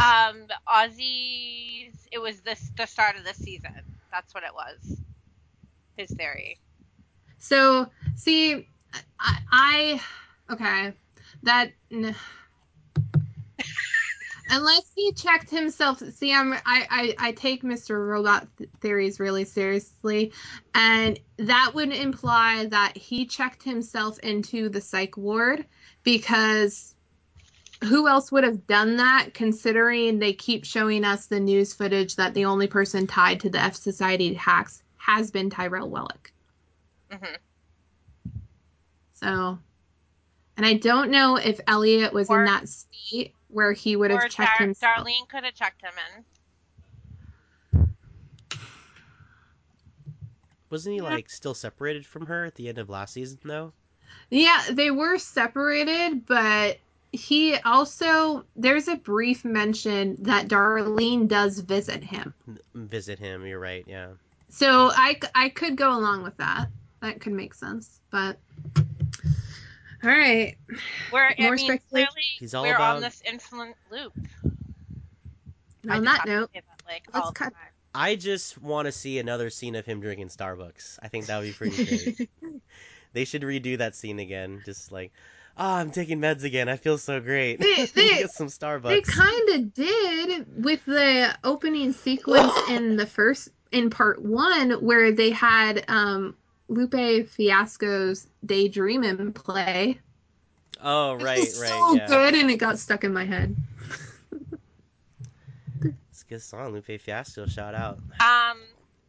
[0.00, 2.08] Um, Ozzy's.
[2.12, 3.70] It was this the start of the season.
[4.10, 4.98] That's what it was.
[5.96, 6.58] His theory.
[7.38, 8.68] so see
[9.20, 10.00] i, I
[10.52, 10.94] okay
[11.44, 12.14] that n-
[14.50, 16.00] unless he checked himself.
[16.14, 20.32] See i'm i i, I take mr robot th- theories really seriously
[20.74, 25.64] and that would imply that he checked himself into the psych ward
[26.02, 26.94] because
[27.82, 32.32] who else would have done that considering they keep showing us the news footage that
[32.34, 36.32] the only person tied to the fsociety hacks has been tyrell wellick.
[37.10, 37.34] Hmm
[39.14, 39.58] so
[40.56, 44.20] and i don't know if elliot was Or- in that state where he would Or
[44.20, 46.24] have checked Dar- himself Darlene could have checked him in.
[50.70, 51.04] Wasn't he Yeah.
[51.04, 53.72] like still separated from her at the end of last season though?
[54.30, 56.78] Yeah, they were separated, but
[57.12, 62.34] he also there's a brief mention that Darlene does visit him.
[62.74, 63.46] Visit him.
[63.46, 63.84] You're right.
[63.86, 64.08] Yeah.
[64.48, 66.68] So I I could go along with that.
[67.00, 68.38] That could make sense, but
[70.04, 70.56] all right.
[71.12, 72.08] We're I More mean, clearly
[72.38, 74.12] He's all we're about- on this infinite loop.
[75.82, 77.52] And I on just that note, say like, let's cut-
[77.94, 80.98] I just want to see another scene of him drinking Starbucks.
[81.02, 81.84] I think that would be pretty
[82.16, 82.30] great.
[83.12, 84.62] they should redo that scene again.
[84.64, 85.12] Just like,
[85.56, 86.68] oh, I'm taking meds again.
[86.68, 87.60] I feel so great.
[87.60, 88.88] They- they- Get some Starbucks.
[88.88, 95.12] they kind of did with the opening sequence in the first in part one where
[95.12, 96.34] they had um
[96.68, 100.00] Lupe Fiasco's Daydreamin' play.
[100.82, 102.06] oh, It right, was right, so yeah.
[102.06, 103.56] good, and it got stuck in my head.
[106.10, 106.72] It's a good song.
[106.72, 108.00] Lupe Fiasco, shout out.
[108.20, 108.58] Um,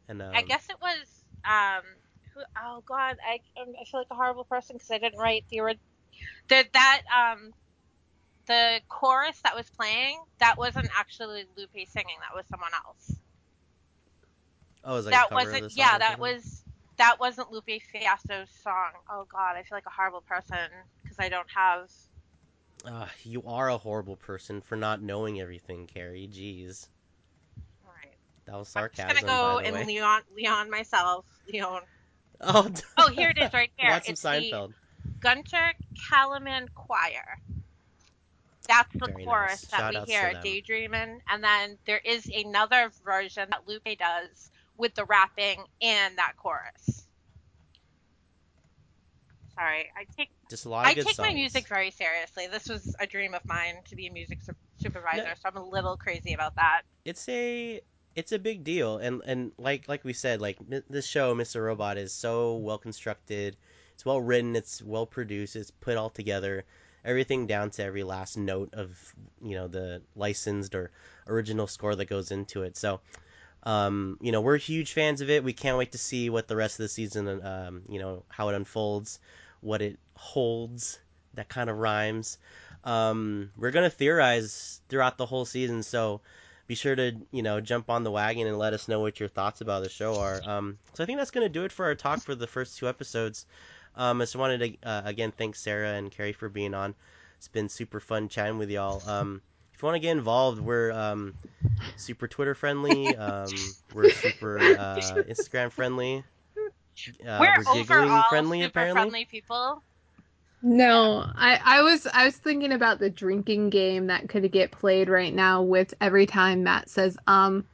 [0.07, 1.83] And um, I guess it was um,
[2.33, 2.41] who?
[2.57, 5.59] Oh God, I um, I feel like a horrible person because I didn't write the
[5.61, 5.83] original.
[6.49, 7.53] the that um
[8.47, 12.17] the chorus that was playing that wasn't actually Lupe singing.
[12.21, 13.19] That was someone else.
[14.83, 15.59] oh, it was like that a cover wasn't.
[15.59, 16.19] the song Yeah, that something?
[16.19, 16.64] was
[16.97, 18.91] that wasn't Lupe Fiasco's song.
[19.09, 20.57] Oh God, I feel like a horrible person
[21.03, 21.89] because I don't have.
[22.87, 26.29] Ah, you are a horrible person for not knowing everything, Carrie.
[26.31, 26.87] Jeez,
[27.85, 28.13] All right.
[28.45, 29.09] that was sarcasm.
[29.09, 29.79] I'm just gonna go the way.
[29.79, 31.25] and Leon Leon myself.
[31.51, 31.81] Leon.
[32.41, 33.89] Oh, Oh, here it is, right here.
[33.91, 34.73] Some It's the- Seinfeld.
[35.21, 35.71] Gunter
[36.11, 37.39] Kallmann Choir.
[38.67, 39.61] That's the Very chorus nice.
[39.67, 41.21] that Shout we hear, Daydreaming.
[41.29, 47.07] And then there is another version that Lupe does with the rapping and that chorus.
[49.55, 51.27] Sorry, I take Just a lot of I good take songs.
[51.29, 52.47] my music very seriously.
[52.47, 55.29] This was a dream of mine to be a music su- supervisor, No.
[55.41, 56.81] so I'm a little crazy about that.
[57.05, 57.79] it's a
[58.15, 61.61] it's a big deal and and like like we said like mi- this show mr
[61.65, 63.57] robot is so well constructed
[63.93, 66.63] it's well written it's well produced it's put all together
[67.03, 68.97] everything down to every last note of
[69.43, 70.91] you know the licensed or
[71.27, 73.01] original score that goes into it so
[73.65, 76.55] um you know we're huge fans of it we can't wait to see what the
[76.55, 79.19] rest of the season um you know how it unfolds
[79.61, 80.99] what it holds
[81.33, 82.37] that kind of rhymes
[82.83, 86.21] um we're gonna theorize throughout the whole season so
[86.67, 89.29] be sure to you know jump on the wagon and let us know what your
[89.29, 90.41] thoughts about the show are.
[90.45, 92.87] Um, so I think that's to do it for our talk for the first two
[92.87, 93.45] episodes.
[93.95, 96.95] Um, I just wanted to uh, again thank Sarah and Carrie for being on.
[97.37, 99.07] It's been super fun chatting with y'all.
[99.07, 99.41] Um,
[99.75, 101.33] if you want to get involved, we're um,
[101.97, 103.15] super Twitter friendly.
[103.25, 103.49] Um,
[103.93, 104.95] we're super uh,
[105.27, 106.23] Instagram friendly.
[106.57, 106.61] Uh,
[107.25, 109.01] we're, we're giggling overall friendly super apparently.
[109.01, 109.81] friendly people.
[110.61, 115.09] No, I, I was I was thinking about the drinking game that could get played
[115.09, 117.65] right now with every time Matt says um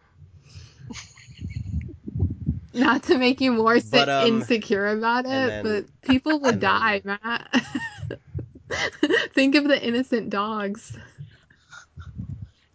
[2.73, 6.61] Not to make you more But, um, insecure about it, then- but people would and
[6.63, 7.65] then- die, Matt.
[9.33, 10.97] Think of the innocent dogs.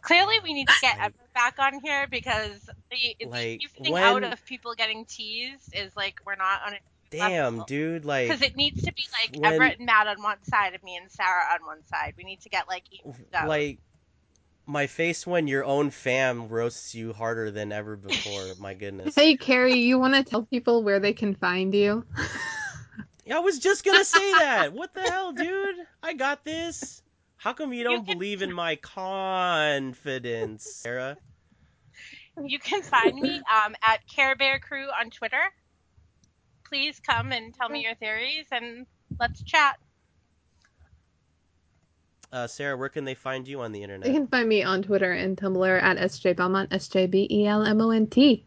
[0.06, 3.96] Clearly, we need to get Like- Everett back on here because the, Like, the evening
[3.96, 6.78] out of people getting teased is like we're not on a
[7.10, 8.04] Damn, dude.
[8.04, 10.82] Like, because it needs to be like when- Everett and Matt on one side of
[10.82, 12.14] me and Sarah on one side.
[12.16, 13.14] We need to get like even
[13.46, 13.78] like
[14.66, 18.54] my face when your own fam roasts you harder than ever before.
[18.58, 19.14] My goodness.
[19.14, 22.04] Hey, Carrie, you want to tell people where they can find you?
[23.32, 24.72] I was just gonna say that.
[24.72, 25.76] What the hell, dude?
[26.02, 27.02] I got this.
[27.36, 31.16] How come you don't can- believe in my confidence, Sarah?
[32.42, 35.40] You can find me um, at Care Bear Crew on Twitter.
[36.68, 38.86] Please come and tell me your theories and
[39.18, 39.76] let's chat.
[42.32, 44.06] Uh, Sarah, where can they find you on the internet?
[44.06, 47.46] They can find me on Twitter and Tumblr at SJ Belmont, S J B E
[47.46, 48.44] L M O N T.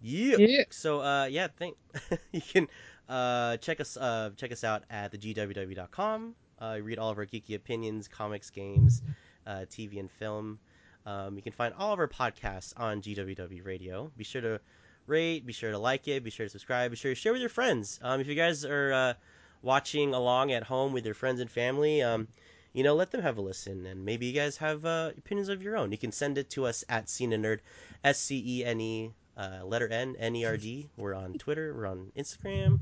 [0.00, 0.36] Yeah.
[0.38, 0.64] Yeah.
[0.70, 1.76] So, uh, yeah, thank
[2.32, 2.68] you can
[3.08, 6.34] uh check us uh check us out at thegww.com.
[6.62, 9.02] Uh, read all of our geeky opinions, comics, games,
[9.46, 10.60] uh, TV and film.
[11.04, 14.12] Um, you can find all of our podcasts on GWW Radio.
[14.16, 14.60] Be sure to
[15.06, 17.40] rate, be sure to like it, be sure to subscribe, be sure to share with
[17.40, 17.98] your friends.
[18.02, 19.14] Um, if you guys are uh,
[19.62, 22.28] watching along at home with your friends and family, um,
[22.72, 25.62] you know, let them have a listen, and maybe you guys have uh, opinions of
[25.62, 25.90] your own.
[25.92, 27.58] You can send it to us at Scene Nerd,
[28.04, 30.88] S C E N E uh, letter N N E R D.
[30.96, 32.80] We're on Twitter, we're on Instagram,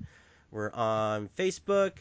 [0.50, 1.92] we're on Facebook,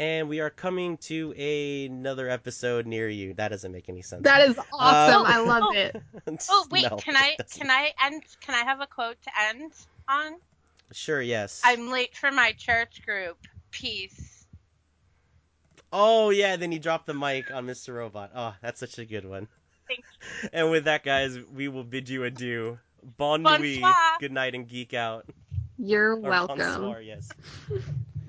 [0.00, 3.34] and we are coming to another episode near you.
[3.34, 4.22] That doesn't make any sense.
[4.24, 5.22] That is awesome.
[5.22, 6.02] Uh, I love it.
[6.48, 8.22] Oh wait, No, can I can I end?
[8.40, 9.72] Can I have a quote to end
[10.08, 10.32] on?
[10.92, 11.60] Sure, yes.
[11.64, 13.36] I'm late for my church group.
[13.70, 14.46] Peace.
[15.92, 17.94] Oh yeah, then you dropped the mic on Mr.
[17.94, 18.30] Robot.
[18.34, 19.48] Oh, that's such a good one.
[19.86, 20.04] Thank
[20.52, 22.78] And with that, guys, we will bid you adieu.
[23.18, 23.80] Bon nuit.
[23.80, 23.94] Bonsoir.
[24.20, 25.26] Good night and geek out.
[25.78, 26.58] You're Or welcome.
[26.58, 27.28] bonsoir, yes.